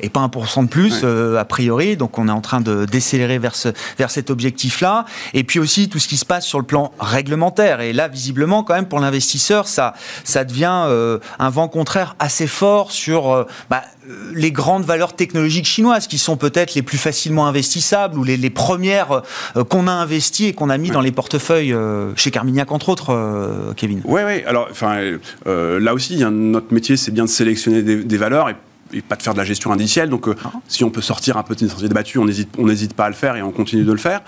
et 0.00 0.08
pas 0.08 0.26
1% 0.26 0.64
de 0.64 0.68
plus, 0.68 1.04
a 1.04 1.44
priori. 1.44 1.96
Donc, 1.96 2.18
on 2.18 2.28
est 2.28 2.32
en 2.32 2.40
train 2.40 2.60
de 2.60 2.84
décélérer 2.84 3.38
vers, 3.38 3.54
ce, 3.54 3.70
vers 3.98 4.10
cet 4.10 4.30
objectif-là. 4.30 5.04
Et 5.34 5.44
puis 5.44 5.58
aussi, 5.58 5.88
tout 5.88 5.98
ce 5.98 6.08
qui 6.08 6.16
se 6.16 6.24
passe 6.24 6.44
sur 6.44 6.58
le 6.58 6.64
plan 6.64 6.92
réglementaire. 6.98 7.80
Et 7.80 7.92
là, 7.92 8.08
visiblement, 8.08 8.62
quand 8.62 8.74
même, 8.74 8.86
pour 8.86 9.00
l'investisseur, 9.00 9.68
ça, 9.68 9.94
ça 10.24 10.44
devient 10.44 10.57
euh, 10.66 11.18
un 11.38 11.50
vent 11.50 11.68
contraire 11.68 12.16
assez 12.18 12.46
fort 12.46 12.90
sur 12.90 13.30
euh, 13.30 13.44
bah, 13.70 13.82
euh, 14.08 14.32
les 14.34 14.52
grandes 14.52 14.84
valeurs 14.84 15.14
technologiques 15.14 15.66
chinoises 15.66 16.06
qui 16.06 16.18
sont 16.18 16.36
peut-être 16.36 16.74
les 16.74 16.82
plus 16.82 16.98
facilement 16.98 17.46
investissables 17.46 18.18
ou 18.18 18.24
les, 18.24 18.50
premières 18.50 19.22
qu'on 19.68 19.86
a 19.86 19.92
investies 19.92 20.46
et 20.46 20.52
qu'on 20.54 20.70
a 20.70 20.78
mis 20.78 20.90
dans 20.90 21.02
les 21.02 21.12
portefeuilles 21.12 21.76
chez 22.16 22.30
Carmignac 22.30 22.72
entre 22.72 22.88
autres, 22.88 23.74
Kevin. 23.76 24.00
Oui, 24.04 24.22
oui. 24.24 24.42
Alors, 24.46 24.68
enfin, 24.70 24.98
là 25.44 25.94
aussi, 25.94 26.16
notre 26.24 26.72
métier, 26.72 26.96
c'est 26.96 27.10
bien 27.10 27.24
de 27.24 27.28
sélectionner 27.28 27.82
des, 27.82 28.16
valeurs 28.16 28.48
et 28.48 29.02
pas 29.02 29.16
de 29.16 29.22
faire 29.22 29.34
de 29.34 29.38
la 29.38 29.44
gestion 29.44 29.70
indicielle. 29.70 30.08
Donc, 30.08 30.26
ah. 30.28 30.50
si 30.66 30.82
on 30.82 30.90
peut 30.90 31.02
sortir 31.02 31.36
un 31.36 31.42
peu 31.42 31.54
de 31.54 31.68
sentier 31.68 31.88
débattu, 31.88 32.18
on 32.18 32.24
n'hésite 32.24 32.48
on 32.58 32.94
pas 32.94 33.04
à 33.04 33.10
le 33.10 33.14
faire 33.14 33.36
et 33.36 33.42
on 33.42 33.52
continue 33.52 33.84
de 33.84 33.92
le 33.92 33.98
faire 33.98 34.22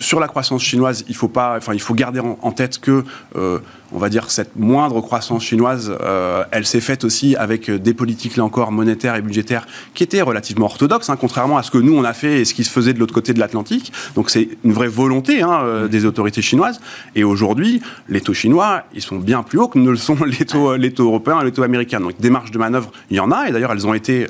sur 0.00 0.18
la 0.18 0.26
croissance 0.26 0.62
chinoise, 0.62 1.04
il 1.08 1.14
faut 1.14 1.28
pas, 1.28 1.56
enfin, 1.56 1.74
il 1.74 1.80
faut 1.80 1.94
garder 1.94 2.20
en, 2.20 2.52
tête 2.52 2.80
que, 2.80 3.04
euh, 3.36 3.58
on 3.92 3.98
va 3.98 4.08
dire, 4.08 4.30
cette 4.30 4.56
moindre 4.56 5.00
croissance 5.00 5.42
chinoise, 5.42 5.92
euh, 6.00 6.44
elle 6.50 6.66
s'est 6.66 6.80
faite 6.80 7.04
aussi 7.04 7.36
avec 7.36 7.70
des 7.70 7.94
politiques 7.94 8.36
là 8.36 8.44
encore 8.44 8.72
monétaires 8.72 9.16
et 9.16 9.22
budgétaires 9.22 9.66
qui 9.94 10.02
étaient 10.02 10.22
relativement 10.22 10.66
orthodoxes, 10.66 11.10
hein, 11.10 11.16
contrairement 11.20 11.58
à 11.58 11.62
ce 11.62 11.70
que 11.70 11.78
nous 11.78 11.94
on 11.94 12.04
a 12.04 12.12
fait 12.12 12.40
et 12.40 12.44
ce 12.44 12.54
qui 12.54 12.64
se 12.64 12.70
faisait 12.70 12.92
de 12.92 12.98
l'autre 12.98 13.14
côté 13.14 13.32
de 13.32 13.40
l'Atlantique. 13.40 13.92
Donc 14.14 14.30
c'est 14.30 14.48
une 14.64 14.72
vraie 14.72 14.88
volonté 14.88 15.42
hein, 15.42 15.60
euh, 15.62 15.88
des 15.88 16.04
autorités 16.04 16.42
chinoises. 16.42 16.80
Et 17.14 17.24
aujourd'hui, 17.24 17.80
les 18.08 18.20
taux 18.20 18.34
chinois, 18.34 18.84
ils 18.94 19.02
sont 19.02 19.16
bien 19.16 19.42
plus 19.42 19.58
hauts 19.58 19.68
que 19.68 19.78
ne 19.78 19.90
le 19.90 19.96
sont 19.96 20.16
les 20.24 20.44
taux, 20.44 20.76
les 20.76 20.92
taux 20.92 21.06
européens 21.06 21.40
et 21.40 21.44
les 21.44 21.52
taux 21.52 21.62
américains. 21.62 22.00
Donc 22.00 22.20
des 22.20 22.30
marges 22.30 22.50
de 22.50 22.58
manœuvre, 22.58 22.92
il 23.10 23.16
y 23.16 23.20
en 23.20 23.30
a. 23.30 23.48
Et 23.48 23.52
d'ailleurs, 23.52 23.72
elles 23.72 23.86
ont 23.86 23.94
été 23.94 24.26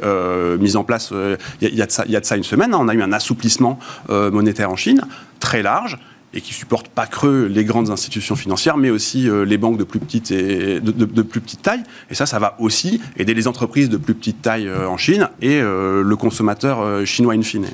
mises 0.59 0.77
en 0.77 0.85
place 0.85 1.13
il 1.61 1.75
y, 1.75 1.83
a 1.83 1.87
de 1.87 1.91
ça, 1.91 2.05
y 2.07 2.17
a 2.17 2.21
de 2.21 2.25
ça 2.25 2.37
une 2.37 2.45
semaine. 2.45 2.75
Hein. 2.75 2.79
on 2.81 2.89
a 2.89 2.95
eu 2.95 3.03
un 3.03 3.13
assouplissement 3.13 3.79
monétaire 4.09 4.71
en 4.71 4.77
Chine 4.77 5.03
très 5.41 5.63
large 5.63 5.99
et 6.33 6.41
qui 6.41 6.55
supporte 6.55 6.89
pas 6.89 7.07
creux 7.07 7.47
les 7.47 7.65
grandes 7.65 7.91
institutions 7.91 8.37
financières, 8.37 8.77
mais 8.77 8.91
aussi 8.91 9.29
euh, 9.29 9.45
les 9.45 9.59
banques 9.59 9.79
de 9.79 9.85
plus 9.85 9.99
petite 9.99 10.31
et 10.31 10.81
de, 10.81 11.23
plus 11.23 11.41
petite 11.41 11.63
taille. 11.63 11.83
Et 12.11 12.15
ça, 12.15 12.27
ça 12.27 12.39
va 12.39 12.57
aussi 12.59 13.01
aider 13.17 13.35
les 13.35 13.49
entreprises 13.49 13.89
de 13.89 13.97
plus 13.97 14.15
petite 14.15 14.43
taille 14.43 14.69
euh, 14.69 14.89
en 14.89 14.97
Chine 14.97 15.29
et 15.43 15.61
euh, 15.61 16.03
le 16.03 16.17
consommateur 16.17 17.07
chinois 17.07 17.35
in 17.35 17.43
fine. 17.43 17.67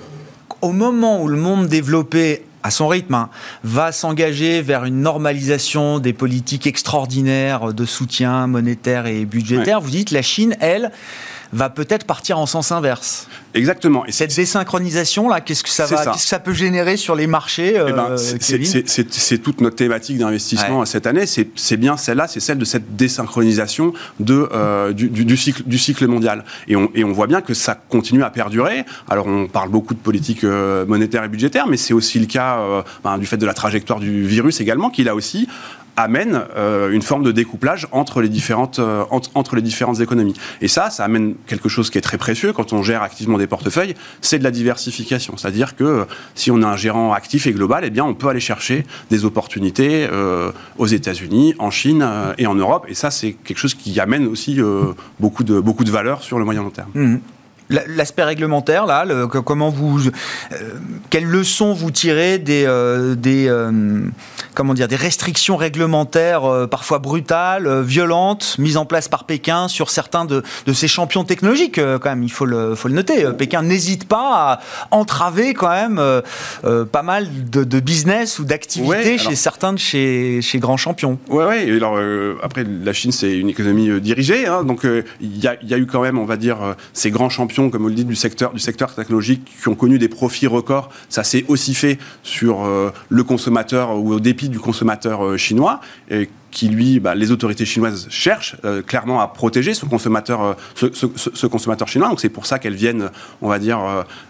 Au 0.63 0.73
moment 0.73 1.23
où 1.23 1.29
le 1.29 1.37
monde 1.37 1.69
développé 1.69 2.43
à 2.63 2.71
son 2.71 2.89
rythme, 2.89 3.15
hein, 3.15 3.29
va 3.63 3.93
s'engager 3.93 4.61
vers 4.61 4.85
une 4.85 5.01
normalisation 5.01 6.01
des 6.01 6.13
politiques 6.13 6.67
extraordinaires 6.67 7.73
de 7.73 7.85
soutien 7.85 8.49
monétaire 8.49 9.07
et 9.07 9.25
budgétaire, 9.25 9.81
vous 9.81 9.91
dites 9.91 10.11
la 10.11 10.23
Chine, 10.23 10.57
elle, 10.59 10.91
va 11.53 11.71
peut-être 11.71 12.05
partir 12.07 12.39
en 12.39 12.47
sens 12.47 12.73
inverse. 12.73 13.29
Exactement. 13.55 14.05
Et 14.07 14.13
cette 14.13 14.35
désynchronisation 14.35 15.29
là, 15.29 15.41
qu'est-ce 15.41 15.63
que 15.63 15.71
ça 15.71 15.87
va, 15.87 16.05
qu'est-ce 16.05 16.25
que 16.25 16.29
ça 16.29 16.39
peut 16.39 16.53
générer 16.53 16.97
sur 16.97 17.15
les 17.15 17.27
marchés 17.27 17.75
eh 17.75 17.93
ben, 17.93 18.09
euh, 18.11 18.17
C'est 18.17 19.39
toute 19.39 19.61
notre 19.61 19.77
thématique 19.77 20.19
d'investissement 20.19 20.85
cette 20.85 21.07
année. 21.07 21.25
C'est 21.27 21.77
bien 21.77 21.97
celle-là, 21.97 22.29
c'est 22.29 22.41
celle 22.41 22.59
de 22.59 22.65
cette 22.65 22.97
désynchronisation 22.97 23.93
de, 24.21 24.49
euh, 24.53 24.93
du, 24.93 25.37
cycle, 25.37 25.63
du 25.65 25.79
cycle 25.79 26.07
mondial. 26.07 26.45
Et 26.69 26.77
on, 26.77 26.91
et 26.95 27.05
on 27.05 27.13
voit 27.13 27.27
bien 27.27 27.41
que 27.41 27.55
ça 27.55 27.75
continue 27.75 28.23
à 28.23 28.31
perdurer. 28.31 28.85
Alors 29.09 29.27
on 29.27 29.47
parle 29.47 29.71
beaucoup 29.71 29.95
de 29.95 30.01
politique 30.01 30.45
euh, 30.45 30.85
monétaire 30.87 31.25
et 31.25 31.29
budgétaire, 31.29 31.67
mais 31.67 31.77
c'est 31.77 31.95
aussi 31.95 32.19
le 32.19 32.27
cas 32.27 32.59
ben, 33.03 33.19
du 33.19 33.27
fait 33.27 33.37
de 33.37 33.47
la 33.47 33.55
trajectoire 33.55 34.01
du 34.01 34.27
virus 34.27 34.61
également, 34.61 34.91
qui 34.91 35.05
là 35.05 35.15
aussi 35.15 35.49
amène 35.97 36.43
euh, 36.57 36.91
une 36.91 37.03
forme 37.03 37.23
de 37.23 37.33
découplage 37.33 37.89
entre 37.93 38.21
les 38.21 38.29
différentes 38.29 38.79
euh, 38.79 39.05
entre, 39.11 39.57
les 39.57 39.63
différentes 39.63 40.01
économies. 40.01 40.35
Et 40.61 40.69
ça, 40.69 40.91
ça 40.91 41.05
amène 41.05 41.35
quelque 41.47 41.69
chose 41.69 41.91
qui 41.91 41.99
est 41.99 42.03
très 42.03 42.19
précieux 42.19 42.53
quand 42.53 42.73
on 42.73 42.83
gère 42.83 43.03
activement 43.03 43.39
des 43.39 43.47
portefeuilles, 43.47 43.95
c'est 44.21 44.39
de 44.39 44.45
la 44.45 44.51
diversification. 44.51 45.37
C'est-à-dire 45.37 45.77
que 45.77 45.85
euh, 45.85 46.05
si 46.35 46.51
on 46.51 46.63
a 46.63 46.67
un 46.67 46.77
gérant 46.77 47.13
actif 47.13 47.47
et 47.47 47.53
global, 47.53 47.85
eh 47.85 47.91
bien, 47.91 48.05
on 48.05 48.15
peut 48.15 48.29
aller 48.29 48.41
chercher 48.41 48.85
des 49.11 49.25
opportunités 49.25 50.09
aux 50.79 50.87
États-Unis, 50.87 51.55
en 51.59 51.71
Chine 51.71 52.07
et 52.39 52.47
en 52.47 52.55
Europe. 52.55 52.87
Et 52.89 52.95
ça, 52.95 53.11
c'est 53.11 53.33
quelque 53.33 53.59
chose 53.59 53.75
qui 53.75 53.99
amène 54.01 54.27
aussi 54.27 54.61
beaucoup 55.21 55.45
de 55.45 55.61
beaucoup 55.61 55.85
de 55.85 55.91
valeur 55.91 56.23
sur 56.23 56.39
le 56.39 56.45
moyen 56.45 56.63
long 56.63 56.71
terme. 56.71 56.91
Mmh. 56.95 57.17
L'aspect 57.69 58.23
réglementaire, 58.23 58.87
là, 58.87 59.05
comment 59.27 59.71
vous, 59.71 60.07
euh, 60.07 60.11
quelles 61.11 61.25
leçons 61.25 61.73
vous 61.73 61.91
tirez 61.91 62.39
des, 62.39 62.65
euh, 62.65 63.17
des 63.17 63.49
euh, 63.49 64.03
comment 64.55 64.73
dire, 64.73 64.87
des 64.87 64.95
restrictions 64.97 65.57
réglementaires 65.57 66.69
parfois 66.71 67.01
brutales, 67.01 67.83
violentes, 67.83 68.55
mises 68.59 68.77
en 68.77 68.85
place 68.85 69.09
par 69.09 69.25
Pékin 69.25 69.67
sur 69.67 69.91
certains 69.91 70.25
de, 70.25 70.45
de 70.67 70.73
ces 70.73 70.87
champions 70.87 71.25
technologiques, 71.25 71.81
quand 71.81 72.11
même, 72.11 72.23
il 72.23 72.31
faut 72.31 72.47
le, 72.47 72.77
faut 72.77 72.87
le 72.87 72.95
noter. 72.95 73.27
Pékin 73.37 73.63
n'hésite 73.63 74.07
pas 74.07 74.53
à 74.53 74.61
entraver 74.93 75.53
quand 75.53 75.71
même 75.71 76.01
pas 76.63 77.03
mal 77.03 77.29
de, 77.51 77.65
de 77.65 77.81
business 77.81 78.39
ou 78.39 78.45
d'activités 78.45 79.19
chez 79.19 79.35
certains 79.35 79.73
de 79.73 79.79
chez, 79.79 80.41
chez 80.41 80.59
grands 80.59 80.77
champions. 80.77 81.19
Oui, 81.29 81.45
oui. 81.49 81.77
Alors 81.77 81.99
après, 82.43 82.65
la 82.65 82.93
Chine, 82.93 83.13
c'est 83.13 83.37
une 83.37 83.49
économie 83.49 84.01
dirigée, 84.01 84.47
hein, 84.47 84.63
donc 84.63 84.87
il 85.21 85.37
y, 85.37 85.41
y, 85.41 85.75
a 85.75 85.79
eu 85.79 85.87
quand 85.87 86.01
même, 86.01 86.19
on 86.19 86.25
va 86.25 86.37
dire, 86.37 86.59
ces 86.93 87.11
grands 87.11 87.29
champions 87.29 87.56
comme 87.57 87.83
vous 87.83 87.89
le 87.89 87.95
dites, 87.95 88.07
du 88.07 88.15
secteur, 88.15 88.53
du 88.53 88.61
secteur 88.61 88.95
technologique 88.95 89.45
qui 89.45 89.69
ont 89.69 89.75
connu 89.75 89.99
des 89.99 90.09
profits 90.09 90.47
records. 90.47 90.91
Ça 91.09 91.25
s'est 91.25 91.45
aussi 91.49 91.75
fait 91.75 91.99
sur 92.23 92.65
euh, 92.65 92.91
le 93.09 93.25
consommateur 93.25 93.97
ou 93.97 94.13
au 94.13 94.21
dépit 94.21 94.49
du 94.49 94.59
consommateur 94.59 95.25
euh, 95.25 95.37
chinois. 95.37 95.81
Qui 96.57 96.69
lui, 96.69 97.01
bah, 97.01 97.15
les 97.15 97.31
autorités 97.31 97.65
chinoises 97.65 98.07
cherchent 98.11 98.57
euh, 98.65 98.83
clairement 98.83 99.21
à 99.21 99.29
protéger 99.29 99.75
ce 99.75 99.87
consommateur, 99.87 100.57
ce, 100.75 101.47
consommateur 101.47 101.89
chinois. 101.89 102.09
Donc 102.09 102.21
c'est 102.21 102.29
pour 102.29 102.47
ça 102.47 102.59
qu'elles 102.59 102.75
viennent, 102.75 103.11
on 103.41 103.49
va 103.49 103.59
dire, 103.59 103.79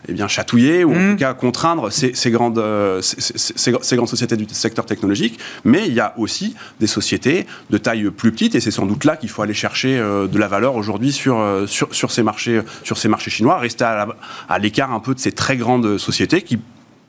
eh 0.09 0.13
bien 0.13 0.29
chatouiller 0.29 0.85
ou 0.85 0.93
en 0.93 0.99
mmh. 0.99 1.11
tout 1.13 1.17
cas 1.19 1.35
contraindre 1.35 1.91
ces, 1.91 2.13
grandes, 2.31 2.63
ces, 3.01 3.97
grandes 3.97 4.09
sociétés 4.09 4.37
du 4.37 4.47
secteur 4.51 4.87
technologique. 4.87 5.39
Mais 5.65 5.87
il 5.87 5.95
y 5.95 6.01
a 6.01 6.15
aussi 6.17 6.55
des 6.81 6.87
sociétés 6.87 7.47
de 7.71 7.79
taille 7.79 8.11
plus 8.11 8.33
petite 8.33 8.55
et 8.55 8.61
c'est 8.61 8.71
sans 8.71 8.87
doute 8.87 9.05
là 9.05 9.17
qu'il 9.17 9.29
faut 9.29 9.43
aller 9.43 9.55
chercher 9.55 9.99
de 9.99 10.39
la 10.39 10.49
valeur 10.49 10.77
aujourd'hui 10.77 11.13
sur, 11.13 11.65
sur, 11.67 11.95
sur 11.95 12.11
ces 12.11 12.23
marchés, 12.23 12.61
sur 12.85 12.99
ces 12.99 13.09
marchés 13.09 13.17
marché 13.17 13.31
chinois, 13.31 13.59
rester 13.59 13.85
à 13.85 14.59
l'écart 14.59 14.93
un 14.93 15.01
peu 15.01 15.15
de 15.15 15.19
ces 15.19 15.33
très 15.33 15.57
grandes 15.57 15.97
sociétés 15.97 16.43
qui 16.43 16.59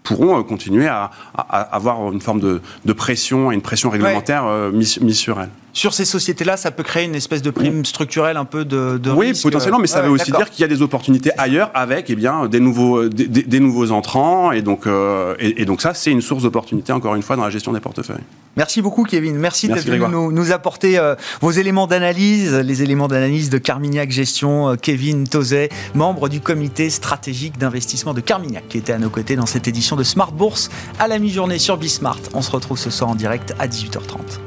pourront 0.08 0.40
euh, 0.40 0.44
continuer 0.44 0.88
à, 0.88 1.12
avoir 1.36 2.12
une 2.12 2.22
forme 2.22 2.40
de, 2.40 2.94
pression 2.94 3.52
et 3.52 3.56
une 3.56 3.62
pression 3.62 3.90
réglementaire 3.90 4.46
euh, 4.46 4.72
mise, 4.72 5.00
sur 5.14 5.40
elles. 5.42 5.50
Sur 5.78 5.94
ces 5.94 6.06
sociétés-là, 6.06 6.58
ça 6.58 6.72
peut 6.72 6.82
créer 6.82 7.06
une 7.06 7.14
espèce 7.14 7.44
de 7.44 7.52
prime 7.52 7.86
structurelle 7.86 8.36
un 8.36 8.46
peu 8.46 8.66
de, 8.66 8.98
de 8.98 9.12
Oui, 9.12 9.40
potentiellement, 9.40 9.78
mais 9.78 9.86
ça 9.86 10.02
veut 10.02 10.10
aussi 10.10 10.32
dire 10.32 10.50
qu'il 10.50 10.62
y 10.62 10.64
a 10.64 10.68
des 10.68 10.82
opportunités 10.82 11.30
ailleurs 11.38 11.70
avec 11.76 12.10
eh 12.10 12.16
bien, 12.16 12.48
des, 12.48 12.60
nouveaux, 12.60 13.08
des, 13.08 13.60
nouveaux 13.60 13.92
entrants. 13.92 14.52
Et 14.52 14.64
donc, 14.64 14.88
euh, 14.88 15.36
et, 15.38 15.66
donc 15.66 15.84
ça, 15.84 15.94
c'est 15.94 16.10
une 16.10 16.22
source 16.22 16.42
d'opportunité, 16.42 16.94
encore 16.94 17.14
une 17.14 17.22
fois, 17.22 17.36
dans 17.36 17.44
la 17.44 17.52
gestion 17.52 17.74
des 17.74 17.80
portefeuilles. 17.80 18.24
Merci 18.56 18.82
beaucoup, 18.82 19.04
Kevin. 19.04 19.38
Merci, 19.38 19.68
d'être 19.68 19.86
venu 19.86 20.34
nous, 20.34 20.52
apporter 20.52 21.00
vos 21.42 21.52
éléments 21.52 21.86
d'analyse, 21.86 22.56
les 22.56 22.82
éléments 22.82 23.08
d'analyse 23.08 23.52
de 23.52 23.60
Carmignac 23.60 24.10
Gestion. 24.10 24.76
Kevin 24.82 25.28
Tozet, 25.28 25.70
membre 25.94 26.28
du 26.28 26.42
comité 26.42 26.90
stratégique 26.90 27.60
d'investissement 27.60 28.16
de 28.16 28.22
Carmignac, 28.22 28.68
qui 28.68 28.80
était 28.80 28.94
à 28.94 28.98
nos 28.98 29.12
côtés 29.12 29.36
dans 29.36 29.46
cette 29.46 29.68
édition 29.68 29.96
de 29.96 30.02
Smart 30.02 30.32
Bourse 30.32 30.72
à 30.98 31.08
la 31.08 31.20
mi-journée 31.20 31.60
sur 31.60 31.78
Bismart. 31.78 32.18
On 32.34 32.42
se 32.42 32.50
retrouve 32.50 32.80
ce 32.80 32.90
soir 32.90 33.12
en 33.12 33.16
direct 33.16 33.54
à 33.60 33.68
18h30. 33.68 34.47